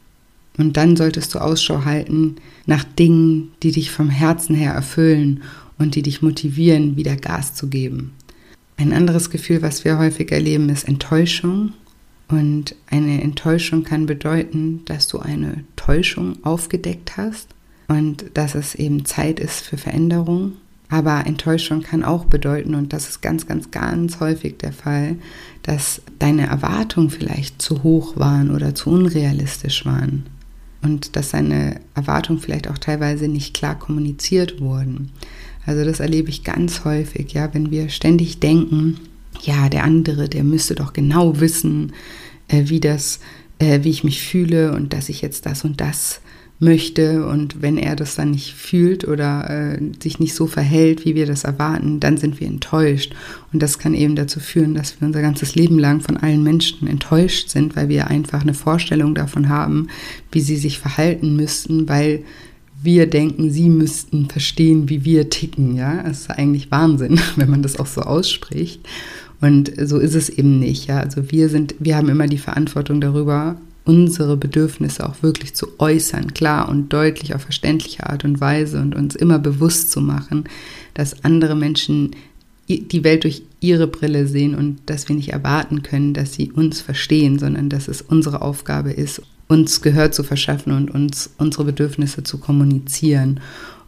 Und 0.56 0.76
dann 0.76 0.96
solltest 0.96 1.34
du 1.34 1.38
Ausschau 1.38 1.84
halten 1.84 2.36
nach 2.64 2.84
Dingen, 2.84 3.50
die 3.62 3.72
dich 3.72 3.90
vom 3.90 4.08
Herzen 4.08 4.54
her 4.54 4.72
erfüllen 4.72 5.42
und 5.78 5.94
die 5.94 6.02
dich 6.02 6.22
motivieren, 6.22 6.96
wieder 6.96 7.16
Gas 7.16 7.54
zu 7.54 7.68
geben. 7.68 8.12
Ein 8.76 8.92
anderes 8.92 9.30
Gefühl, 9.30 9.62
was 9.62 9.84
wir 9.84 9.98
häufig 9.98 10.30
erleben, 10.32 10.68
ist 10.68 10.86
Enttäuschung. 10.86 11.72
Und 12.28 12.74
eine 12.90 13.22
Enttäuschung 13.22 13.84
kann 13.84 14.06
bedeuten, 14.06 14.82
dass 14.84 15.08
du 15.08 15.18
eine 15.18 15.64
Täuschung 15.76 16.44
aufgedeckt 16.44 17.16
hast 17.16 17.48
und 17.88 18.26
dass 18.34 18.54
es 18.54 18.74
eben 18.74 19.04
Zeit 19.04 19.38
ist 19.38 19.60
für 19.60 19.78
Veränderung. 19.78 20.52
Aber 20.88 21.26
Enttäuschung 21.26 21.82
kann 21.82 22.04
auch 22.04 22.26
bedeuten, 22.26 22.74
und 22.74 22.92
das 22.92 23.08
ist 23.08 23.20
ganz, 23.20 23.46
ganz, 23.46 23.70
ganz 23.70 24.20
häufig 24.20 24.58
der 24.58 24.72
Fall, 24.72 25.16
dass 25.62 26.02
deine 26.18 26.46
Erwartungen 26.46 27.10
vielleicht 27.10 27.60
zu 27.60 27.82
hoch 27.82 28.16
waren 28.16 28.50
oder 28.50 28.74
zu 28.74 28.90
unrealistisch 28.90 29.84
waren. 29.84 30.26
Und 30.82 31.16
dass 31.16 31.30
deine 31.30 31.80
Erwartungen 31.94 32.40
vielleicht 32.40 32.68
auch 32.68 32.78
teilweise 32.78 33.26
nicht 33.26 33.54
klar 33.54 33.76
kommuniziert 33.76 34.60
wurden. 34.60 35.10
Also 35.66 35.84
das 35.84 36.00
erlebe 36.00 36.30
ich 36.30 36.44
ganz 36.44 36.84
häufig, 36.84 37.32
ja, 37.32 37.52
wenn 37.52 37.70
wir 37.70 37.88
ständig 37.88 38.38
denken, 38.38 38.98
ja, 39.42 39.68
der 39.68 39.84
andere, 39.84 40.28
der 40.28 40.44
müsste 40.44 40.74
doch 40.74 40.92
genau 40.92 41.40
wissen, 41.40 41.92
äh, 42.48 42.64
wie 42.66 42.80
das, 42.80 43.20
äh, 43.58 43.80
wie 43.82 43.90
ich 43.90 44.04
mich 44.04 44.22
fühle 44.22 44.72
und 44.74 44.92
dass 44.92 45.08
ich 45.08 45.20
jetzt 45.20 45.44
das 45.44 45.64
und 45.64 45.80
das 45.80 46.20
möchte 46.58 47.26
und 47.26 47.60
wenn 47.60 47.76
er 47.76 47.96
das 47.96 48.14
dann 48.14 48.30
nicht 48.30 48.54
fühlt 48.54 49.06
oder 49.06 49.50
äh, 49.50 49.78
sich 50.02 50.18
nicht 50.18 50.34
so 50.34 50.46
verhält, 50.46 51.04
wie 51.04 51.14
wir 51.14 51.26
das 51.26 51.44
erwarten, 51.44 52.00
dann 52.00 52.16
sind 52.16 52.40
wir 52.40 52.46
enttäuscht. 52.46 53.14
Und 53.52 53.62
das 53.62 53.78
kann 53.78 53.92
eben 53.92 54.16
dazu 54.16 54.40
führen, 54.40 54.74
dass 54.74 54.98
wir 54.98 55.06
unser 55.06 55.20
ganzes 55.20 55.54
Leben 55.54 55.78
lang 55.78 56.00
von 56.00 56.16
allen 56.16 56.42
Menschen 56.42 56.88
enttäuscht 56.88 57.50
sind, 57.50 57.76
weil 57.76 57.90
wir 57.90 58.08
einfach 58.08 58.40
eine 58.40 58.54
Vorstellung 58.54 59.14
davon 59.14 59.50
haben, 59.50 59.88
wie 60.32 60.40
sie 60.40 60.56
sich 60.56 60.78
verhalten 60.78 61.36
müssten, 61.36 61.88
weil 61.88 62.24
wir 62.82 63.08
denken, 63.08 63.50
sie 63.50 63.68
müssten 63.68 64.28
verstehen, 64.28 64.88
wie 64.88 65.04
wir 65.04 65.30
ticken. 65.30 65.76
Ja, 65.76 66.02
das 66.02 66.20
ist 66.22 66.30
eigentlich 66.30 66.70
Wahnsinn, 66.70 67.20
wenn 67.36 67.50
man 67.50 67.62
das 67.62 67.78
auch 67.78 67.86
so 67.86 68.02
ausspricht. 68.02 68.80
Und 69.40 69.72
so 69.82 69.98
ist 69.98 70.14
es 70.14 70.28
eben 70.28 70.58
nicht. 70.58 70.86
Ja, 70.86 71.00
also 71.00 71.30
wir 71.30 71.48
sind, 71.48 71.74
wir 71.78 71.96
haben 71.96 72.08
immer 72.08 72.26
die 72.26 72.38
Verantwortung 72.38 73.00
darüber, 73.00 73.56
unsere 73.84 74.36
Bedürfnisse 74.36 75.08
auch 75.08 75.22
wirklich 75.22 75.54
zu 75.54 75.78
äußern, 75.78 76.34
klar 76.34 76.68
und 76.68 76.92
deutlich 76.92 77.34
auf 77.34 77.42
verständliche 77.42 78.08
Art 78.08 78.24
und 78.24 78.40
Weise 78.40 78.80
und 78.80 78.94
uns 78.94 79.14
immer 79.14 79.38
bewusst 79.38 79.92
zu 79.92 80.00
machen, 80.00 80.44
dass 80.94 81.24
andere 81.24 81.54
Menschen 81.54 82.10
die 82.68 83.04
Welt 83.04 83.22
durch 83.22 83.42
ihre 83.60 83.86
Brille 83.86 84.26
sehen 84.26 84.56
und 84.56 84.78
dass 84.86 85.08
wir 85.08 85.14
nicht 85.14 85.32
erwarten 85.32 85.82
können, 85.82 86.14
dass 86.14 86.34
sie 86.34 86.50
uns 86.50 86.80
verstehen, 86.80 87.38
sondern 87.38 87.68
dass 87.68 87.86
es 87.86 88.02
unsere 88.02 88.42
Aufgabe 88.42 88.90
ist, 88.90 89.22
uns 89.48 89.80
Gehör 89.82 90.10
zu 90.12 90.22
verschaffen 90.22 90.72
und 90.72 90.90
uns 90.90 91.30
unsere 91.38 91.64
Bedürfnisse 91.64 92.22
zu 92.22 92.38
kommunizieren. 92.38 93.40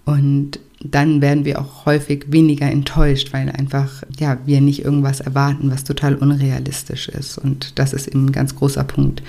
Und 0.04 0.60
dann 0.80 1.20
werden 1.20 1.44
wir 1.44 1.60
auch 1.60 1.86
häufig 1.86 2.26
weniger 2.28 2.70
enttäuscht, 2.70 3.32
weil 3.32 3.50
einfach 3.50 4.04
ja 4.18 4.38
wir 4.46 4.60
nicht 4.60 4.84
irgendwas 4.84 5.20
erwarten, 5.20 5.70
was 5.70 5.84
total 5.84 6.14
unrealistisch 6.14 7.08
ist. 7.08 7.38
Und 7.38 7.78
das 7.78 7.92
ist 7.92 8.06
eben 8.06 8.26
ein 8.26 8.32
ganz 8.32 8.54
großer 8.54 8.84
Punkt, 8.84 9.22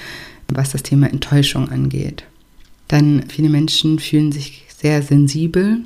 was 0.47 0.71
das 0.71 0.83
Thema 0.83 1.09
Enttäuschung 1.09 1.69
angeht. 1.69 2.23
Dann 2.87 3.23
viele 3.27 3.49
Menschen 3.49 3.99
fühlen 3.99 4.31
sich 4.31 4.65
sehr 4.69 5.01
sensibel 5.01 5.79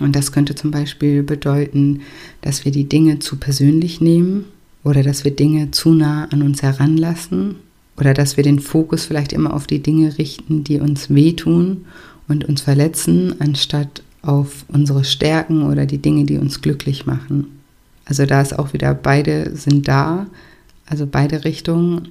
und 0.00 0.14
das 0.14 0.32
könnte 0.32 0.54
zum 0.54 0.70
Beispiel 0.70 1.22
bedeuten, 1.22 2.02
dass 2.42 2.64
wir 2.64 2.72
die 2.72 2.88
Dinge 2.88 3.18
zu 3.18 3.36
persönlich 3.36 4.00
nehmen 4.00 4.44
oder 4.84 5.02
dass 5.02 5.24
wir 5.24 5.34
Dinge 5.34 5.70
zu 5.70 5.92
nah 5.92 6.26
an 6.30 6.42
uns 6.42 6.62
heranlassen 6.62 7.56
oder 7.98 8.14
dass 8.14 8.36
wir 8.36 8.44
den 8.44 8.60
Fokus 8.60 9.06
vielleicht 9.06 9.32
immer 9.32 9.52
auf 9.52 9.66
die 9.66 9.82
Dinge 9.82 10.18
richten, 10.18 10.64
die 10.64 10.78
uns 10.78 11.12
wehtun 11.12 11.86
und 12.28 12.44
uns 12.44 12.60
verletzen, 12.60 13.34
anstatt 13.40 14.02
auf 14.22 14.64
unsere 14.68 15.04
Stärken 15.04 15.62
oder 15.64 15.86
die 15.86 15.98
Dinge, 15.98 16.24
die 16.24 16.38
uns 16.38 16.60
glücklich 16.60 17.06
machen. 17.06 17.46
Also 18.04 18.24
da 18.24 18.40
ist 18.40 18.58
auch 18.58 18.72
wieder, 18.72 18.94
beide 18.94 19.54
sind 19.56 19.88
da, 19.88 20.26
also 20.86 21.06
beide 21.06 21.44
Richtungen, 21.44 22.08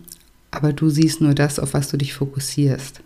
aber 0.52 0.74
du 0.74 0.90
siehst 0.90 1.22
nur 1.22 1.34
das, 1.34 1.60
auf 1.60 1.74
was 1.74 1.90
du 1.90 1.98
dich 1.98 2.14
fokussierst. 2.14 3.02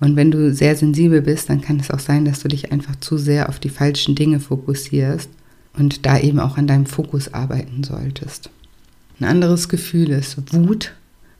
Und 0.00 0.16
wenn 0.16 0.30
du 0.30 0.52
sehr 0.52 0.76
sensibel 0.76 1.22
bist, 1.22 1.48
dann 1.48 1.62
kann 1.62 1.80
es 1.80 1.90
auch 1.90 1.98
sein, 1.98 2.24
dass 2.24 2.40
du 2.40 2.48
dich 2.48 2.70
einfach 2.72 2.96
zu 2.96 3.16
sehr 3.16 3.48
auf 3.48 3.58
die 3.58 3.70
falschen 3.70 4.14
Dinge 4.14 4.40
fokussierst 4.40 5.30
und 5.74 6.04
da 6.04 6.18
eben 6.18 6.40
auch 6.40 6.58
an 6.58 6.66
deinem 6.66 6.86
Fokus 6.86 7.32
arbeiten 7.32 7.82
solltest. 7.82 8.50
Ein 9.18 9.24
anderes 9.24 9.68
Gefühl 9.68 10.10
ist 10.10 10.36
Wut. 10.52 10.92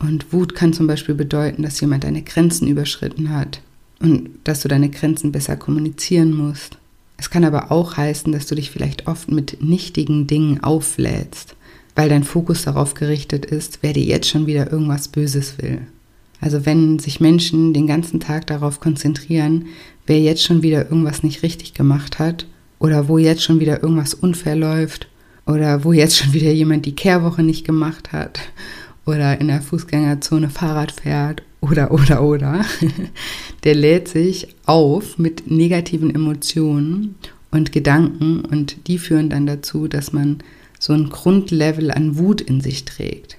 Und 0.07 0.33
Wut 0.33 0.55
kann 0.55 0.73
zum 0.73 0.87
Beispiel 0.87 1.15
bedeuten, 1.15 1.63
dass 1.63 1.81
jemand 1.81 2.05
deine 2.05 2.23
Grenzen 2.23 2.69
überschritten 2.69 3.31
hat 3.31 3.61
und 4.01 4.31
dass 4.45 4.61
du 4.61 4.69
deine 4.69 4.89
Grenzen 4.89 5.33
besser 5.33 5.57
kommunizieren 5.57 6.37
musst. 6.37 6.79
Es 7.17 7.31
kann 7.31 7.45
aber 7.45 7.73
auch 7.73 7.97
heißen, 7.97 8.31
dass 8.33 8.47
du 8.47 8.55
dich 8.55 8.71
vielleicht 8.71 9.07
oft 9.07 9.31
mit 9.31 9.63
nichtigen 9.63 10.27
Dingen 10.27 10.63
auflädst 10.63 11.57
weil 11.97 12.11
dein 12.11 12.23
Fokus 12.23 12.63
darauf 12.63 12.95
gerichtet 12.95 13.47
ist, 13.47 13.79
wer 13.81 13.95
dir 13.95 14.05
jetzt 14.05 14.29
schon 14.29 14.47
wieder 14.47 14.71
irgendwas 14.71 15.09
Böses 15.09 15.55
will. 15.59 15.81
Also 16.41 16.67
wenn 16.67 16.99
sich 16.99 17.19
Menschen 17.19 17.73
den 17.73 17.87
ganzen 17.87 18.21
Tag 18.21 18.47
darauf 18.47 18.79
konzentrieren, 18.79 19.65
wer 20.07 20.21
jetzt 20.21 20.45
schon 20.45 20.63
wieder 20.63 20.85
irgendwas 20.85 21.23
nicht 21.23 21.43
richtig 21.43 21.73
gemacht 21.73 22.19
hat 22.19 22.47
oder 22.79 23.09
wo 23.09 23.17
jetzt 23.17 23.43
schon 23.43 23.59
wieder 23.59 23.83
irgendwas 23.83 24.13
unfair 24.13 24.55
läuft 24.55 25.09
oder 25.47 25.83
wo 25.83 25.95
jetzt 25.95 26.19
schon 26.19 26.35
wieder 26.35 26.53
jemand 26.53 26.85
die 26.85 26.95
Kehrwoche 26.95 27.43
nicht 27.43 27.65
gemacht 27.65 28.13
hat 28.13 28.39
oder 29.07 29.41
in 29.41 29.49
der 29.49 29.63
Fußgängerzone 29.63 30.51
Fahrrad 30.51 30.93
fährt 30.93 31.43
oder 31.61 31.91
oder 31.93 32.23
oder, 32.23 32.65
der 33.65 33.75
lädt 33.75 34.09
sich 34.09 34.49
auf 34.67 35.19
mit 35.19 35.51
negativen 35.51 36.15
Emotionen 36.15 37.15
und 37.51 37.73
Gedanken 37.73 38.41
und 38.41 38.89
die 38.89 38.99
führen 38.99 39.31
dann 39.31 39.47
dazu, 39.47 39.89
dass 39.89 40.13
man 40.13 40.39
so 40.79 40.93
ein 40.93 41.09
Grundlevel 41.09 41.91
an 41.91 42.19
Wut 42.19 42.41
in 42.41 42.61
sich 42.61 42.85
trägt. 42.85 43.39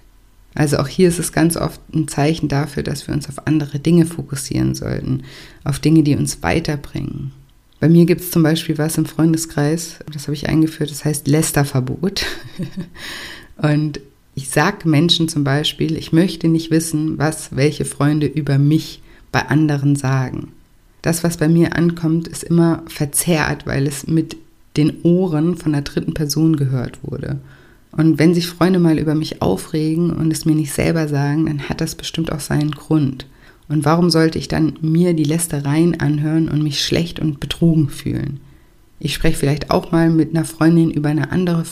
Also 0.56 0.78
auch 0.78 0.88
hier 0.88 1.08
ist 1.08 1.20
es 1.20 1.32
ganz 1.32 1.56
oft 1.56 1.80
ein 1.94 2.08
Zeichen 2.08 2.48
dafür, 2.48 2.82
dass 2.82 3.08
wir 3.08 3.14
uns 3.14 3.30
auf 3.30 3.46
andere 3.46 3.78
Dinge 3.78 4.08
fokussieren 4.08 4.74
sollten, 4.74 5.22
auf 5.64 5.78
Dinge, 5.78 6.02
die 6.02 6.16
uns 6.16 6.42
weiterbringen. 6.42 7.32
Bei 7.80 7.88
mir 7.88 8.06
gibt 8.06 8.22
es 8.22 8.32
zum 8.32 8.42
Beispiel 8.42 8.80
was 8.80 8.98
im 8.98 9.06
Freundeskreis, 9.06 10.00
das 10.12 10.24
habe 10.24 10.34
ich 10.34 10.50
eingeführt, 10.50 10.90
das 10.90 11.06
heißt 11.06 11.28
Lästerverbot. 11.28 12.26
Und 13.58 14.00
ich 14.38 14.50
sage 14.50 14.88
Menschen 14.88 15.28
zum 15.28 15.44
Beispiel, 15.44 15.98
ich 15.98 16.14
möchte 16.14 16.48
nicht 16.48 16.70
wissen, 16.70 17.18
was 17.18 17.56
welche 17.56 17.86
Freunde 17.86 18.28
über 18.28 18.60
mich 18.60 19.02
bei 19.32 19.48
anderen 19.48 19.96
sagen. 19.96 20.50
Das, 21.02 21.24
was 21.24 21.38
bei 21.38 21.48
mir 21.48 21.76
ankommt, 21.76 22.28
ist 22.28 22.44
immer 22.44 22.84
verzerrt, 22.86 23.66
weil 23.66 23.88
es 23.88 24.06
mit 24.06 24.38
den 24.78 25.02
Ohren 25.02 25.58
von 25.58 25.72
der 25.72 25.82
dritten 25.82 26.14
Person 26.14 26.56
gehört 26.56 27.00
wurde. 27.02 27.40
Und 27.92 28.20
wenn 28.20 28.36
sich 28.36 28.46
Freunde 28.46 28.78
mal 28.78 29.00
über 29.00 29.16
mich 29.16 29.42
aufregen 29.42 30.12
und 30.12 30.32
es 30.32 30.46
mir 30.46 30.54
nicht 30.54 30.72
selber 30.72 31.08
sagen, 31.08 31.48
dann 31.48 31.68
hat 31.68 31.82
das 31.82 31.96
bestimmt 31.96 32.32
auch 32.32 32.40
seinen 32.40 32.70
Grund. 32.72 33.26
Und 33.70 33.86
warum 33.86 34.12
sollte 34.12 34.38
ich 34.38 34.48
dann 34.48 34.78
mir 34.82 35.16
die 35.16 35.24
Lästereien 35.24 36.00
anhören 36.00 36.48
und 36.48 36.62
mich 36.62 36.86
schlecht 36.86 37.20
und 37.20 37.40
betrogen 37.40 37.90
fühlen? 37.90 38.40
Ich 39.00 39.14
spreche 39.14 39.38
vielleicht 39.38 39.70
auch 39.70 39.92
mal 39.92 40.10
mit 40.10 40.36
einer 40.36 40.46
Freundin 40.46 40.90
über 40.90 41.10
eine 41.10 41.32
andere, 41.32 41.64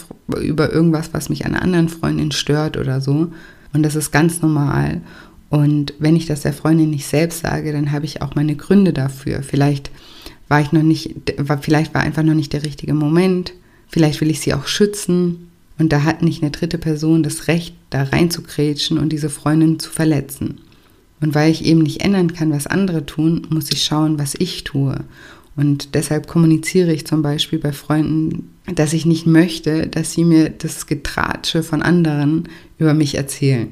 über 0.42 0.72
irgendwas, 0.72 1.14
was 1.14 1.30
mich 1.30 1.46
einer 1.46 1.62
anderen 1.62 1.90
Freundin 1.90 2.32
stört 2.32 2.78
oder 2.78 3.02
so. 3.02 3.32
Und 3.74 3.84
das 3.84 3.96
ist 3.96 4.12
ganz 4.12 4.42
normal. 4.42 5.02
Und 5.50 5.94
wenn 6.00 6.16
ich 6.16 6.26
das 6.26 6.42
der 6.42 6.54
Freundin 6.54 6.90
nicht 6.90 7.08
selbst 7.08 7.42
sage, 7.42 7.72
dann 7.72 7.92
habe 7.92 8.06
ich 8.06 8.22
auch 8.22 8.36
meine 8.36 8.56
Gründe 8.56 8.94
dafür. 8.94 9.42
Vielleicht 9.42 9.92
war 10.48 10.62
ich 10.62 10.72
noch 10.72 10.84
nicht, 10.84 11.16
vielleicht 11.62 11.94
war 11.94 12.02
einfach 12.02 12.24
noch 12.24 12.34
nicht 12.34 12.54
der 12.54 12.64
richtige 12.64 12.94
Moment. 12.94 13.54
Vielleicht 13.88 14.22
will 14.22 14.30
ich 14.30 14.42
sie 14.42 14.54
auch 14.54 14.68
schützen. 14.68 15.50
Und 15.78 15.92
da 15.92 16.04
hat 16.04 16.22
nicht 16.22 16.42
eine 16.42 16.52
dritte 16.52 16.78
Person 16.78 17.24
das 17.24 17.48
Recht, 17.48 17.76
da 17.90 18.04
reinzukrätschen 18.04 18.98
und 18.98 19.10
diese 19.10 19.30
Freundin 19.30 19.80
zu 19.80 19.90
verletzen. 19.90 20.60
Und 21.22 21.36
weil 21.36 21.52
ich 21.52 21.66
eben 21.66 21.82
nicht 21.82 22.02
ändern 22.02 22.34
kann, 22.34 22.52
was 22.52 22.68
andere 22.68 23.06
tun, 23.06 23.48
muss 23.50 23.72
ich 23.72 23.84
schauen, 23.84 24.20
was 24.20 24.36
ich 24.36 24.64
tue. 24.64 25.04
Und 25.56 25.96
deshalb 25.96 26.28
kommuniziere 26.28 26.92
ich 26.94 27.08
zum 27.08 27.22
Beispiel 27.22 27.60
bei 27.60 27.72
Freunden, 27.72 28.52
dass 28.74 28.94
ich 28.94 29.06
nicht 29.06 29.26
möchte, 29.26 29.88
dass 29.88 30.12
sie 30.12 30.26
mir 30.26 30.50
das 30.50 30.88
Getratsche 30.88 31.64
von 31.64 31.82
anderen 31.82 32.50
über 32.78 32.94
mich 32.94 33.16
erzählen, 33.16 33.70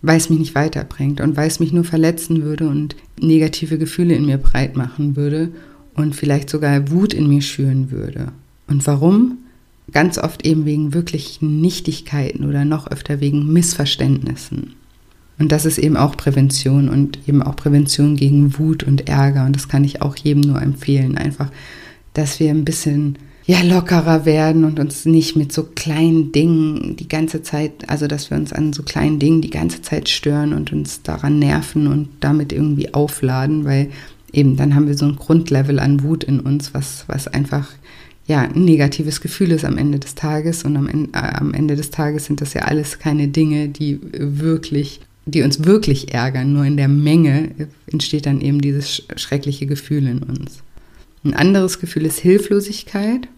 weil 0.00 0.16
es 0.16 0.30
mich 0.30 0.40
nicht 0.40 0.54
weiterbringt 0.54 1.20
und 1.20 1.36
weil 1.36 1.46
es 1.46 1.60
mich 1.60 1.72
nur 1.72 1.84
verletzen 1.84 2.42
würde 2.42 2.68
und 2.68 2.96
negative 3.20 3.78
Gefühle 3.78 4.14
in 4.14 4.26
mir 4.26 4.38
breit 4.38 4.76
machen 4.76 5.14
würde 5.16 5.50
und 5.94 6.16
vielleicht 6.16 6.50
sogar 6.50 6.90
Wut 6.90 7.14
in 7.14 7.28
mir 7.28 7.42
schüren 7.42 7.90
würde. 7.90 8.32
Und 8.66 8.86
warum? 8.86 9.38
Ganz 9.92 10.16
oft 10.16 10.46
eben 10.46 10.64
wegen 10.64 10.94
wirklichen 10.94 11.60
Nichtigkeiten 11.60 12.48
oder 12.48 12.64
noch 12.64 12.90
öfter 12.90 13.20
wegen 13.20 13.52
Missverständnissen. 13.52 14.74
Und 15.42 15.50
das 15.50 15.64
ist 15.64 15.78
eben 15.78 15.96
auch 15.96 16.16
Prävention 16.16 16.88
und 16.88 17.18
eben 17.26 17.42
auch 17.42 17.56
Prävention 17.56 18.14
gegen 18.14 18.56
Wut 18.60 18.84
und 18.84 19.08
Ärger. 19.08 19.44
Und 19.44 19.56
das 19.56 19.66
kann 19.66 19.82
ich 19.82 20.00
auch 20.00 20.14
jedem 20.14 20.42
nur 20.42 20.62
empfehlen. 20.62 21.18
Einfach, 21.18 21.50
dass 22.14 22.38
wir 22.38 22.50
ein 22.50 22.64
bisschen 22.64 23.18
ja, 23.44 23.60
lockerer 23.62 24.24
werden 24.24 24.64
und 24.64 24.78
uns 24.78 25.04
nicht 25.04 25.34
mit 25.34 25.52
so 25.52 25.64
kleinen 25.64 26.30
Dingen 26.30 26.94
die 26.94 27.08
ganze 27.08 27.42
Zeit, 27.42 27.90
also 27.90 28.06
dass 28.06 28.30
wir 28.30 28.36
uns 28.36 28.52
an 28.52 28.72
so 28.72 28.84
kleinen 28.84 29.18
Dingen 29.18 29.42
die 29.42 29.50
ganze 29.50 29.82
Zeit 29.82 30.08
stören 30.08 30.52
und 30.52 30.72
uns 30.72 31.02
daran 31.02 31.40
nerven 31.40 31.88
und 31.88 32.10
damit 32.20 32.52
irgendwie 32.52 32.94
aufladen, 32.94 33.64
weil 33.64 33.90
eben 34.32 34.56
dann 34.56 34.76
haben 34.76 34.86
wir 34.86 34.96
so 34.96 35.06
ein 35.06 35.16
Grundlevel 35.16 35.80
an 35.80 36.04
Wut 36.04 36.22
in 36.22 36.38
uns, 36.38 36.72
was, 36.72 37.04
was 37.08 37.26
einfach 37.26 37.68
ja, 38.28 38.42
ein 38.42 38.64
negatives 38.64 39.20
Gefühl 39.20 39.50
ist 39.50 39.64
am 39.64 39.76
Ende 39.76 39.98
des 39.98 40.14
Tages. 40.14 40.62
Und 40.62 40.76
am 40.76 40.86
äh, 40.86 41.08
am 41.12 41.52
Ende 41.52 41.74
des 41.74 41.90
Tages 41.90 42.26
sind 42.26 42.40
das 42.40 42.54
ja 42.54 42.62
alles 42.62 43.00
keine 43.00 43.26
Dinge, 43.26 43.68
die 43.70 43.98
wirklich 44.12 45.00
die 45.24 45.42
uns 45.42 45.64
wirklich 45.64 46.12
ärgern, 46.12 46.52
nur 46.52 46.64
in 46.64 46.76
der 46.76 46.88
Menge 46.88 47.50
entsteht 47.86 48.26
dann 48.26 48.40
eben 48.40 48.60
dieses 48.60 49.02
schreckliche 49.16 49.66
Gefühl 49.66 50.06
in 50.06 50.22
uns. 50.22 50.62
Ein 51.24 51.34
anderes 51.34 51.78
Gefühl 51.78 52.04
ist 52.06 52.18
Hilflosigkeit 52.18 53.28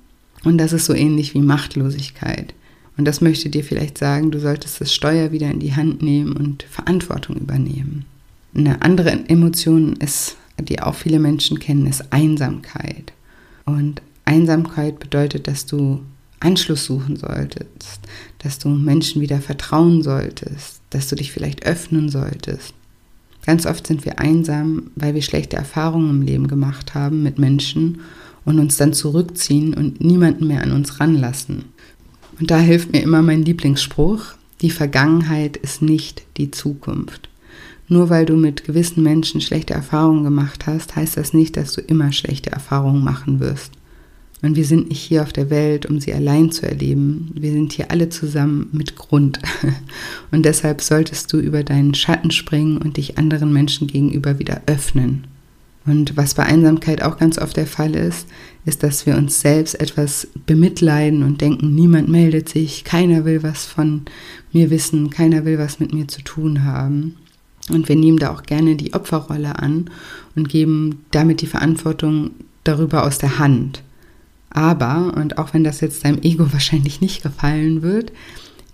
und 0.44 0.58
das 0.58 0.72
ist 0.72 0.86
so 0.86 0.94
ähnlich 0.94 1.34
wie 1.34 1.42
Machtlosigkeit. 1.42 2.54
Und 2.96 3.06
das 3.06 3.20
möchte 3.20 3.50
dir 3.50 3.64
vielleicht 3.64 3.98
sagen, 3.98 4.30
du 4.30 4.38
solltest 4.38 4.80
das 4.80 4.94
Steuer 4.94 5.32
wieder 5.32 5.50
in 5.50 5.58
die 5.58 5.74
Hand 5.74 6.00
nehmen 6.00 6.32
und 6.36 6.62
Verantwortung 6.62 7.36
übernehmen. 7.36 8.04
Eine 8.54 8.82
andere 8.82 9.10
Emotion 9.28 9.94
ist, 9.94 10.36
die 10.60 10.80
auch 10.80 10.94
viele 10.94 11.18
Menschen 11.18 11.58
kennen, 11.58 11.86
ist 11.86 12.12
Einsamkeit. 12.12 13.12
Und 13.64 14.00
Einsamkeit 14.24 15.00
bedeutet, 15.00 15.48
dass 15.48 15.66
du 15.66 16.02
Anschluss 16.40 16.84
suchen 16.84 17.16
solltest, 17.16 18.00
dass 18.38 18.58
du 18.58 18.68
Menschen 18.68 19.20
wieder 19.20 19.40
vertrauen 19.40 20.02
solltest, 20.02 20.73
dass 20.94 21.08
du 21.08 21.16
dich 21.16 21.32
vielleicht 21.32 21.66
öffnen 21.66 22.08
solltest. 22.08 22.74
Ganz 23.44 23.66
oft 23.66 23.86
sind 23.86 24.04
wir 24.04 24.18
einsam, 24.18 24.90
weil 24.94 25.14
wir 25.14 25.22
schlechte 25.22 25.56
Erfahrungen 25.56 26.10
im 26.10 26.22
Leben 26.22 26.48
gemacht 26.48 26.94
haben 26.94 27.22
mit 27.22 27.38
Menschen 27.38 28.00
und 28.44 28.58
uns 28.58 28.76
dann 28.76 28.92
zurückziehen 28.92 29.74
und 29.74 30.02
niemanden 30.02 30.46
mehr 30.46 30.62
an 30.62 30.72
uns 30.72 31.00
ranlassen. 31.00 31.66
Und 32.40 32.50
da 32.50 32.58
hilft 32.58 32.92
mir 32.92 33.02
immer 33.02 33.22
mein 33.22 33.44
Lieblingsspruch, 33.44 34.34
die 34.60 34.70
Vergangenheit 34.70 35.56
ist 35.56 35.82
nicht 35.82 36.24
die 36.36 36.50
Zukunft. 36.50 37.28
Nur 37.86 38.08
weil 38.08 38.24
du 38.24 38.34
mit 38.34 38.64
gewissen 38.64 39.02
Menschen 39.02 39.40
schlechte 39.40 39.74
Erfahrungen 39.74 40.24
gemacht 40.24 40.66
hast, 40.66 40.96
heißt 40.96 41.16
das 41.18 41.34
nicht, 41.34 41.56
dass 41.56 41.72
du 41.72 41.82
immer 41.82 42.12
schlechte 42.12 42.50
Erfahrungen 42.50 43.04
machen 43.04 43.40
wirst. 43.40 43.72
Und 44.44 44.56
wir 44.56 44.66
sind 44.66 44.90
nicht 44.90 45.00
hier 45.00 45.22
auf 45.22 45.32
der 45.32 45.48
Welt, 45.48 45.86
um 45.86 46.00
sie 46.00 46.12
allein 46.12 46.52
zu 46.52 46.68
erleben. 46.68 47.30
Wir 47.32 47.50
sind 47.52 47.72
hier 47.72 47.90
alle 47.90 48.10
zusammen 48.10 48.68
mit 48.72 48.94
Grund. 48.94 49.38
Und 50.32 50.44
deshalb 50.44 50.82
solltest 50.82 51.32
du 51.32 51.38
über 51.38 51.64
deinen 51.64 51.94
Schatten 51.94 52.30
springen 52.30 52.76
und 52.76 52.98
dich 52.98 53.16
anderen 53.16 53.54
Menschen 53.54 53.86
gegenüber 53.86 54.38
wieder 54.38 54.60
öffnen. 54.66 55.26
Und 55.86 56.18
was 56.18 56.34
bei 56.34 56.42
Einsamkeit 56.42 57.02
auch 57.02 57.16
ganz 57.16 57.38
oft 57.38 57.56
der 57.56 57.66
Fall 57.66 57.94
ist, 57.94 58.26
ist, 58.66 58.82
dass 58.82 59.06
wir 59.06 59.16
uns 59.16 59.40
selbst 59.40 59.80
etwas 59.80 60.28
bemitleiden 60.44 61.22
und 61.22 61.40
denken, 61.40 61.74
niemand 61.74 62.10
meldet 62.10 62.50
sich, 62.50 62.84
keiner 62.84 63.24
will 63.24 63.42
was 63.42 63.64
von 63.64 64.02
mir 64.52 64.68
wissen, 64.68 65.08
keiner 65.08 65.46
will 65.46 65.56
was 65.56 65.80
mit 65.80 65.94
mir 65.94 66.06
zu 66.06 66.20
tun 66.20 66.64
haben. 66.64 67.16
Und 67.70 67.88
wir 67.88 67.96
nehmen 67.96 68.18
da 68.18 68.30
auch 68.30 68.42
gerne 68.42 68.76
die 68.76 68.92
Opferrolle 68.92 69.58
an 69.58 69.90
und 70.36 70.50
geben 70.50 71.00
damit 71.12 71.40
die 71.40 71.46
Verantwortung 71.46 72.32
darüber 72.62 73.04
aus 73.04 73.16
der 73.16 73.38
Hand. 73.38 73.82
Aber, 74.54 75.12
und 75.16 75.36
auch 75.36 75.52
wenn 75.52 75.64
das 75.64 75.80
jetzt 75.80 76.04
deinem 76.04 76.22
Ego 76.22 76.46
wahrscheinlich 76.52 77.02
nicht 77.02 77.22
gefallen 77.22 77.82
wird, 77.82 78.12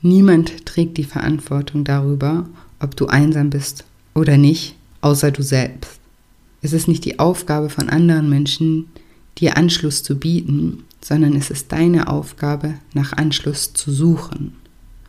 niemand 0.03 0.65
trägt 0.67 0.97
die 0.99 1.05
Verantwortung 1.05 1.83
darüber, 1.83 2.47
ob 2.79 2.97
du 2.97 3.07
einsam 3.07 3.51
bist 3.51 3.85
oder 4.15 4.37
nicht, 4.37 4.77
außer 5.01 5.33
du 5.33 5.43
selbst. 5.43 5.99
Es 6.63 6.73
ist 6.73 6.87
nicht 6.87 7.05
die 7.05 7.19
Aufgabe 7.19 7.71
von 7.71 7.89
anderen 7.89 8.29
Menschen, 8.29 8.87
dir 9.39 9.57
Anschluss 9.57 10.03
zu 10.03 10.19
bieten, 10.19 10.85
sondern 11.01 11.35
es 11.35 11.51
ist 11.51 11.73
deine 11.73 12.09
Aufgabe, 12.09 12.75
nach 12.93 13.15
Anschluss 13.15 13.73
zu 13.73 13.91
suchen. 13.91 14.53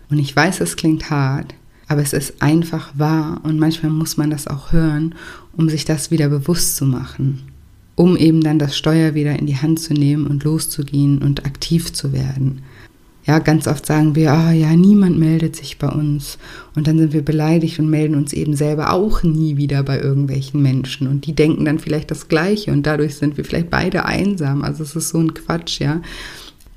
Und 0.10 0.20
ich 0.20 0.34
weiß, 0.34 0.62
es 0.62 0.78
klingt 0.78 1.10
hart, 1.10 1.54
aber 1.90 2.02
es 2.02 2.14
ist 2.14 2.42
einfach 2.42 2.98
wahr 2.98 3.42
und 3.44 3.60
manchmal 3.60 3.92
muss 3.92 4.16
man 4.16 4.30
das 4.30 4.48
auch 4.48 4.72
hören, 4.72 5.16
um 5.52 5.68
sich 5.68 5.84
das 5.84 6.12
wieder 6.12 6.30
bewusst 6.30 6.78
zu 6.78 6.86
machen 6.86 7.52
um 7.96 8.18
eben 8.18 8.42
dann 8.42 8.60
das 8.60 8.78
Steuer 8.78 9.14
wieder 9.14 9.38
in 9.38 9.46
die 9.46 9.58
Hand 9.58 9.80
zu 9.80 9.94
nehmen 9.94 10.28
und 10.28 10.44
loszugehen 10.44 11.20
und 11.20 11.46
aktiv 11.46 11.94
zu 11.94 12.14
werden. 12.14 12.62
Ja, 13.24 13.38
ganz 13.38 13.68
oft 13.68 13.86
sagen 13.86 14.16
wir, 14.16 14.32
ah 14.32 14.50
oh, 14.50 14.52
ja, 14.52 14.76
niemand 14.76 15.20
meldet 15.20 15.56
sich 15.56 15.78
bei 15.78 15.90
uns. 15.90 16.40
Und 16.76 16.88
dann 16.88 16.98
sind 16.98 17.14
wir 17.14 17.24
beleidigt 17.24 17.78
und 17.78 17.90
melden 17.90 18.16
uns 18.16 18.34
eben 18.34 18.56
selber 18.56 18.92
auch 18.92 19.22
nie 19.22 19.58
wieder 19.58 19.84
bei 19.84 20.00
irgendwelchen 20.00 20.62
Menschen. 20.62 21.08
Und 21.08 21.28
die 21.28 21.36
denken 21.36 21.66
dann 21.66 21.78
vielleicht 21.78 22.10
das 22.10 22.30
Gleiche 22.30 22.72
und 22.72 22.88
dadurch 22.88 23.16
sind 23.16 23.38
wir 23.38 23.46
vielleicht 23.46 23.70
beide 23.70 24.06
einsam. 24.06 24.64
Also 24.64 24.82
es 24.84 24.96
ist 24.96 25.10
so 25.10 25.20
ein 25.20 25.36
Quatsch, 25.36 25.80
ja. 25.80 26.02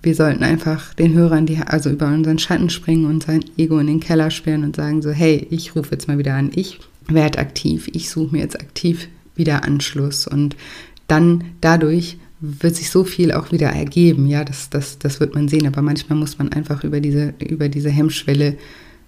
Wir 0.02 0.14
sollten 0.14 0.44
einfach 0.44 0.92
den 0.92 1.14
Hörern, 1.14 1.46
die, 1.46 1.56
also 1.56 1.88
über 1.88 2.08
unseren 2.08 2.38
Schatten 2.38 2.68
springen 2.68 3.06
und 3.06 3.22
sein 3.22 3.42
Ego 3.56 3.78
in 3.78 3.86
den 3.86 4.00
Keller 4.00 4.30
sperren 4.30 4.64
und 4.64 4.76
sagen 4.76 5.00
so, 5.00 5.10
hey, 5.10 5.46
ich 5.48 5.74
rufe 5.74 5.92
jetzt 5.92 6.08
mal 6.08 6.18
wieder 6.18 6.34
an, 6.34 6.50
ich 6.54 6.78
werde 7.08 7.38
aktiv, 7.38 7.88
ich 7.94 8.10
suche 8.10 8.34
mir 8.34 8.42
jetzt 8.42 8.60
aktiv 8.60 9.08
wieder 9.34 9.64
Anschluss 9.64 10.26
und 10.26 10.56
dann 11.06 11.44
dadurch 11.60 12.18
wird 12.40 12.76
sich 12.76 12.90
so 12.90 13.04
viel 13.04 13.32
auch 13.32 13.52
wieder 13.52 13.68
ergeben. 13.68 14.26
Ja, 14.26 14.44
das, 14.44 14.70
das, 14.70 14.98
das 14.98 15.20
wird 15.20 15.34
man 15.34 15.48
sehen. 15.48 15.66
Aber 15.66 15.82
manchmal 15.82 16.18
muss 16.18 16.38
man 16.38 16.52
einfach 16.52 16.84
über 16.84 17.00
diese, 17.00 17.34
über 17.38 17.68
diese 17.68 17.90
Hemmschwelle 17.90 18.56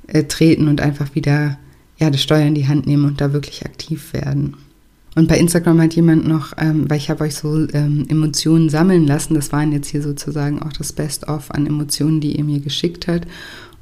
äh, 0.07 0.25
treten 0.25 0.69
und 0.69 0.81
einfach 0.81 1.15
wieder 1.15 1.59
ja, 1.99 2.11
das 2.11 2.23
Steuer 2.23 2.47
in 2.47 2.55
die 2.55 2.69
Hand 2.69 2.87
nehmen 2.87 3.05
und 3.05 3.21
da 3.21 3.33
wirklich 3.33 3.65
aktiv 3.65 4.13
werden. 4.13 4.55
Und 5.15 5.29
bei 5.29 5.39
Instagram 5.39 5.81
hat 5.81 5.95
jemand 5.95 6.29
noch, 6.29 6.53
ähm, 6.59 6.91
weil 6.91 6.99
ich 6.99 7.09
habe 7.09 7.25
euch 7.25 7.35
so 7.35 7.67
ähm, 7.73 8.05
Emotionen 8.09 8.69
sammeln 8.69 9.07
lassen, 9.07 9.35
das 9.35 9.51
waren 9.51 9.73
jetzt 9.73 9.89
hier 9.89 10.03
sozusagen 10.03 10.63
auch 10.63 10.75
das 10.75 10.93
Best-of 10.93 11.51
an 11.51 11.67
Emotionen, 11.67 12.21
die 12.21 12.37
ihr 12.37 12.45
mir 12.45 12.61
geschickt 12.61 13.09
hat. 13.09 13.27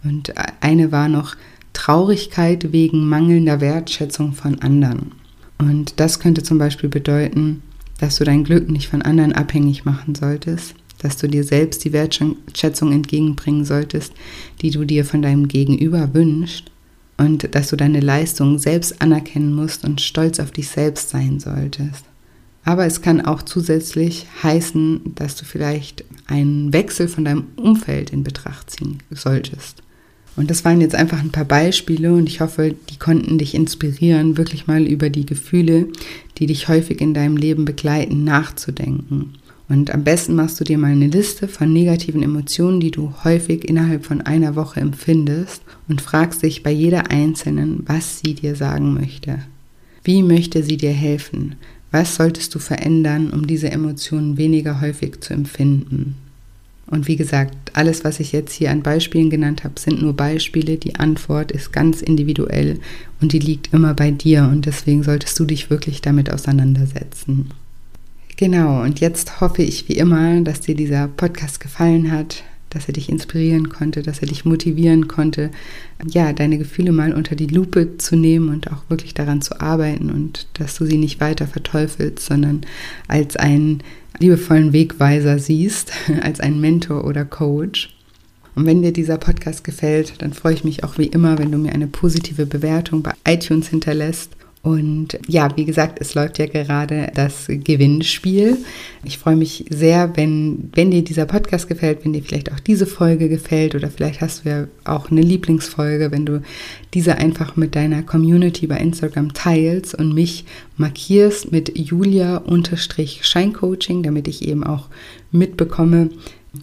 Und 0.04 0.32
eine 0.60 0.92
war 0.92 1.08
noch 1.08 1.34
Traurigkeit 1.72 2.72
wegen 2.72 3.08
mangelnder 3.08 3.60
Wertschätzung 3.60 4.32
von 4.32 4.60
anderen. 4.60 5.10
Und 5.58 5.98
das 5.98 6.20
könnte 6.20 6.44
zum 6.44 6.58
Beispiel 6.58 6.88
bedeuten, 6.88 7.62
dass 8.04 8.16
du 8.16 8.24
dein 8.24 8.44
Glück 8.44 8.68
nicht 8.68 8.88
von 8.88 9.00
anderen 9.00 9.32
abhängig 9.32 9.86
machen 9.86 10.14
solltest, 10.14 10.74
dass 10.98 11.16
du 11.16 11.26
dir 11.26 11.42
selbst 11.42 11.86
die 11.86 11.94
Wertschätzung 11.94 12.92
entgegenbringen 12.92 13.64
solltest, 13.64 14.12
die 14.60 14.70
du 14.70 14.84
dir 14.84 15.06
von 15.06 15.22
deinem 15.22 15.48
Gegenüber 15.48 16.12
wünschst 16.12 16.70
und 17.16 17.54
dass 17.54 17.70
du 17.70 17.76
deine 17.76 18.00
Leistung 18.00 18.58
selbst 18.58 19.00
anerkennen 19.00 19.54
musst 19.54 19.84
und 19.86 20.02
stolz 20.02 20.38
auf 20.38 20.50
dich 20.50 20.68
selbst 20.68 21.08
sein 21.08 21.40
solltest. 21.40 22.04
Aber 22.62 22.84
es 22.84 23.00
kann 23.00 23.22
auch 23.22 23.40
zusätzlich 23.40 24.26
heißen, 24.42 25.14
dass 25.14 25.36
du 25.36 25.46
vielleicht 25.46 26.04
einen 26.26 26.74
Wechsel 26.74 27.08
von 27.08 27.24
deinem 27.24 27.46
Umfeld 27.56 28.10
in 28.10 28.22
Betracht 28.22 28.70
ziehen 28.70 28.98
solltest. 29.08 29.82
Und 30.36 30.50
das 30.50 30.64
waren 30.64 30.80
jetzt 30.80 30.94
einfach 30.94 31.20
ein 31.20 31.30
paar 31.30 31.44
Beispiele 31.44 32.12
und 32.12 32.28
ich 32.28 32.40
hoffe, 32.40 32.74
die 32.90 32.98
konnten 32.98 33.38
dich 33.38 33.54
inspirieren, 33.54 34.36
wirklich 34.36 34.66
mal 34.66 34.82
über 34.84 35.08
die 35.08 35.26
Gefühle, 35.26 35.88
die 36.38 36.46
dich 36.46 36.68
häufig 36.68 37.00
in 37.00 37.14
deinem 37.14 37.36
Leben 37.36 37.64
begleiten, 37.64 38.24
nachzudenken. 38.24 39.34
Und 39.68 39.94
am 39.94 40.04
besten 40.04 40.34
machst 40.34 40.60
du 40.60 40.64
dir 40.64 40.76
mal 40.76 40.92
eine 40.92 41.06
Liste 41.06 41.48
von 41.48 41.72
negativen 41.72 42.22
Emotionen, 42.22 42.80
die 42.80 42.90
du 42.90 43.14
häufig 43.24 43.64
innerhalb 43.64 44.04
von 44.04 44.20
einer 44.20 44.56
Woche 44.56 44.80
empfindest 44.80 45.62
und 45.88 46.02
fragst 46.02 46.42
dich 46.42 46.62
bei 46.62 46.70
jeder 46.70 47.10
einzelnen, 47.10 47.82
was 47.86 48.20
sie 48.20 48.34
dir 48.34 48.56
sagen 48.56 48.92
möchte. 48.92 49.38
Wie 50.02 50.22
möchte 50.22 50.62
sie 50.62 50.76
dir 50.76 50.92
helfen? 50.92 51.54
Was 51.90 52.16
solltest 52.16 52.54
du 52.54 52.58
verändern, 52.58 53.30
um 53.30 53.46
diese 53.46 53.70
Emotionen 53.70 54.36
weniger 54.36 54.80
häufig 54.80 55.20
zu 55.20 55.32
empfinden? 55.32 56.16
Und 56.86 57.08
wie 57.08 57.16
gesagt, 57.16 57.54
alles, 57.72 58.04
was 58.04 58.20
ich 58.20 58.32
jetzt 58.32 58.52
hier 58.52 58.70
an 58.70 58.82
Beispielen 58.82 59.30
genannt 59.30 59.64
habe, 59.64 59.80
sind 59.80 60.02
nur 60.02 60.14
Beispiele. 60.14 60.76
Die 60.76 60.96
Antwort 60.96 61.50
ist 61.50 61.72
ganz 61.72 62.02
individuell 62.02 62.78
und 63.20 63.32
die 63.32 63.38
liegt 63.38 63.72
immer 63.72 63.94
bei 63.94 64.10
dir 64.10 64.44
und 64.44 64.66
deswegen 64.66 65.02
solltest 65.02 65.38
du 65.38 65.44
dich 65.44 65.70
wirklich 65.70 66.02
damit 66.02 66.30
auseinandersetzen. 66.30 67.50
Genau, 68.36 68.82
und 68.82 69.00
jetzt 69.00 69.40
hoffe 69.40 69.62
ich 69.62 69.88
wie 69.88 69.94
immer, 69.94 70.40
dass 70.40 70.60
dir 70.60 70.74
dieser 70.74 71.08
Podcast 71.08 71.60
gefallen 71.60 72.10
hat, 72.10 72.42
dass 72.74 72.86
er 72.86 72.92
dich 72.92 73.08
inspirieren 73.08 73.68
konnte, 73.68 74.02
dass 74.02 74.18
er 74.18 74.28
dich 74.28 74.44
motivieren 74.44 75.08
konnte, 75.08 75.50
ja, 76.06 76.32
deine 76.32 76.58
Gefühle 76.58 76.92
mal 76.92 77.14
unter 77.14 77.36
die 77.36 77.46
Lupe 77.46 77.96
zu 77.98 78.16
nehmen 78.16 78.48
und 78.48 78.70
auch 78.70 78.82
wirklich 78.88 79.14
daran 79.14 79.40
zu 79.40 79.60
arbeiten 79.60 80.10
und 80.10 80.46
dass 80.54 80.76
du 80.76 80.84
sie 80.84 80.98
nicht 80.98 81.20
weiter 81.20 81.46
verteufelst, 81.46 82.26
sondern 82.26 82.62
als 83.08 83.36
einen 83.36 83.82
liebevollen 84.18 84.72
Wegweiser 84.72 85.38
siehst, 85.38 85.92
als 86.22 86.40
einen 86.40 86.60
Mentor 86.60 87.04
oder 87.04 87.24
Coach. 87.24 87.90
Und 88.56 88.66
wenn 88.66 88.82
dir 88.82 88.92
dieser 88.92 89.18
Podcast 89.18 89.64
gefällt, 89.64 90.22
dann 90.22 90.32
freue 90.32 90.54
ich 90.54 90.62
mich 90.62 90.84
auch 90.84 90.98
wie 90.98 91.06
immer, 91.06 91.38
wenn 91.38 91.50
du 91.50 91.58
mir 91.58 91.72
eine 91.72 91.88
positive 91.88 92.46
Bewertung 92.46 93.02
bei 93.02 93.12
iTunes 93.26 93.68
hinterlässt 93.68 94.30
und 94.64 95.18
ja, 95.28 95.54
wie 95.56 95.66
gesagt, 95.66 95.98
es 96.00 96.14
läuft 96.14 96.38
ja 96.38 96.46
gerade 96.46 97.12
das 97.14 97.44
Gewinnspiel. 97.48 98.56
Ich 99.04 99.18
freue 99.18 99.36
mich 99.36 99.66
sehr, 99.68 100.16
wenn, 100.16 100.70
wenn 100.72 100.90
dir 100.90 101.04
dieser 101.04 101.26
Podcast 101.26 101.68
gefällt, 101.68 102.02
wenn 102.02 102.14
dir 102.14 102.22
vielleicht 102.22 102.50
auch 102.50 102.60
diese 102.60 102.86
Folge 102.86 103.28
gefällt 103.28 103.74
oder 103.74 103.90
vielleicht 103.90 104.22
hast 104.22 104.46
du 104.46 104.48
ja 104.48 104.66
auch 104.84 105.10
eine 105.10 105.20
Lieblingsfolge, 105.20 106.10
wenn 106.10 106.24
du 106.24 106.40
diese 106.94 107.18
einfach 107.18 107.56
mit 107.56 107.76
deiner 107.76 108.02
Community 108.02 108.66
bei 108.66 108.78
Instagram 108.78 109.34
teilst 109.34 109.94
und 109.94 110.14
mich 110.14 110.46
markierst 110.78 111.52
mit 111.52 111.76
Julia-Scheincoaching, 111.76 114.02
damit 114.02 114.28
ich 114.28 114.48
eben 114.48 114.64
auch 114.64 114.88
mitbekomme, 115.30 116.08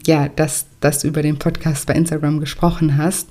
ja, 0.07 0.27
dass, 0.27 0.65
dass 0.79 1.01
du 1.01 1.07
über 1.07 1.21
den 1.21 1.37
Podcast 1.37 1.85
bei 1.85 1.93
Instagram 1.93 2.39
gesprochen 2.39 2.97
hast. 2.97 3.27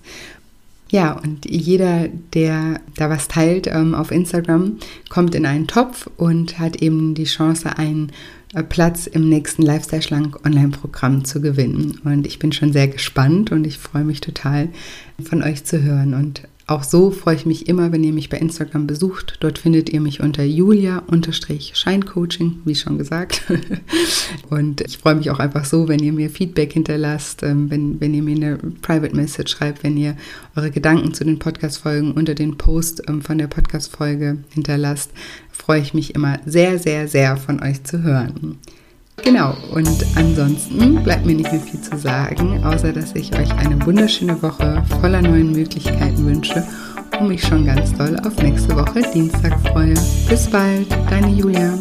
Ja, 0.90 1.12
und 1.12 1.48
jeder, 1.48 2.08
der 2.34 2.80
da 2.96 3.08
was 3.08 3.28
teilt 3.28 3.68
ähm, 3.68 3.94
auf 3.94 4.10
Instagram, 4.10 4.78
kommt 5.08 5.36
in 5.36 5.46
einen 5.46 5.68
Topf 5.68 6.08
und 6.16 6.58
hat 6.58 6.82
eben 6.82 7.14
die 7.14 7.24
Chance, 7.24 7.78
einen 7.78 8.10
äh, 8.54 8.64
Platz 8.64 9.06
im 9.06 9.28
nächsten 9.28 9.62
Lifestyle 9.62 10.02
Schlank 10.02 10.44
Online-Programm 10.44 11.24
zu 11.24 11.40
gewinnen. 11.40 12.00
Und 12.02 12.26
ich 12.26 12.40
bin 12.40 12.50
schon 12.50 12.72
sehr 12.72 12.88
gespannt 12.88 13.52
und 13.52 13.68
ich 13.68 13.78
freue 13.78 14.04
mich 14.04 14.20
total, 14.20 14.68
von 15.22 15.44
euch 15.44 15.64
zu 15.64 15.80
hören. 15.80 16.12
Und 16.12 16.42
auch 16.70 16.84
so 16.84 17.10
freue 17.10 17.34
ich 17.34 17.46
mich 17.46 17.66
immer, 17.68 17.90
wenn 17.90 18.04
ihr 18.04 18.12
mich 18.12 18.28
bei 18.28 18.36
Instagram 18.38 18.86
besucht. 18.86 19.38
Dort 19.40 19.58
findet 19.58 19.90
ihr 19.90 20.00
mich 20.00 20.20
unter 20.20 20.44
julia-scheincoaching, 20.44 22.60
wie 22.64 22.76
schon 22.76 22.96
gesagt. 22.96 23.42
Und 24.50 24.80
ich 24.82 24.98
freue 24.98 25.16
mich 25.16 25.30
auch 25.30 25.40
einfach 25.40 25.64
so, 25.64 25.88
wenn 25.88 25.98
ihr 25.98 26.12
mir 26.12 26.30
Feedback 26.30 26.72
hinterlasst, 26.72 27.42
ähm, 27.42 27.68
wenn, 27.70 28.00
wenn 28.00 28.14
ihr 28.14 28.22
mir 28.22 28.36
eine 28.36 28.58
Private 28.82 29.16
Message 29.16 29.50
schreibt, 29.50 29.82
wenn 29.82 29.96
ihr 29.96 30.16
eure 30.54 30.70
Gedanken 30.70 31.12
zu 31.12 31.24
den 31.24 31.40
Podcast-Folgen 31.40 32.12
unter 32.12 32.36
den 32.36 32.56
Post 32.56 33.02
ähm, 33.08 33.20
von 33.20 33.38
der 33.38 33.48
Podcast-Folge 33.48 34.44
hinterlasst. 34.50 35.10
Freue 35.50 35.80
ich 35.80 35.92
mich 35.92 36.14
immer 36.14 36.38
sehr, 36.46 36.78
sehr, 36.78 37.08
sehr 37.08 37.36
von 37.36 37.60
euch 37.60 37.82
zu 37.82 38.04
hören. 38.04 38.58
Genau, 39.22 39.54
und 39.72 40.06
ansonsten 40.16 41.02
bleibt 41.02 41.26
mir 41.26 41.34
nicht 41.34 41.52
mehr 41.52 41.60
viel 41.60 41.80
zu 41.80 41.96
sagen, 41.96 42.64
außer 42.64 42.92
dass 42.92 43.14
ich 43.14 43.32
euch 43.38 43.52
eine 43.52 43.84
wunderschöne 43.84 44.40
Woche 44.42 44.82
voller 45.00 45.22
neuen 45.22 45.52
Möglichkeiten 45.52 46.26
wünsche 46.26 46.66
und 47.18 47.28
mich 47.28 47.42
schon 47.42 47.66
ganz 47.66 47.94
doll 47.94 48.18
auf 48.26 48.36
nächste 48.42 48.74
Woche 48.74 49.02
Dienstag 49.12 49.58
freue. 49.68 49.94
Bis 50.28 50.48
bald, 50.50 50.88
deine 51.10 51.28
Julia. 51.28 51.78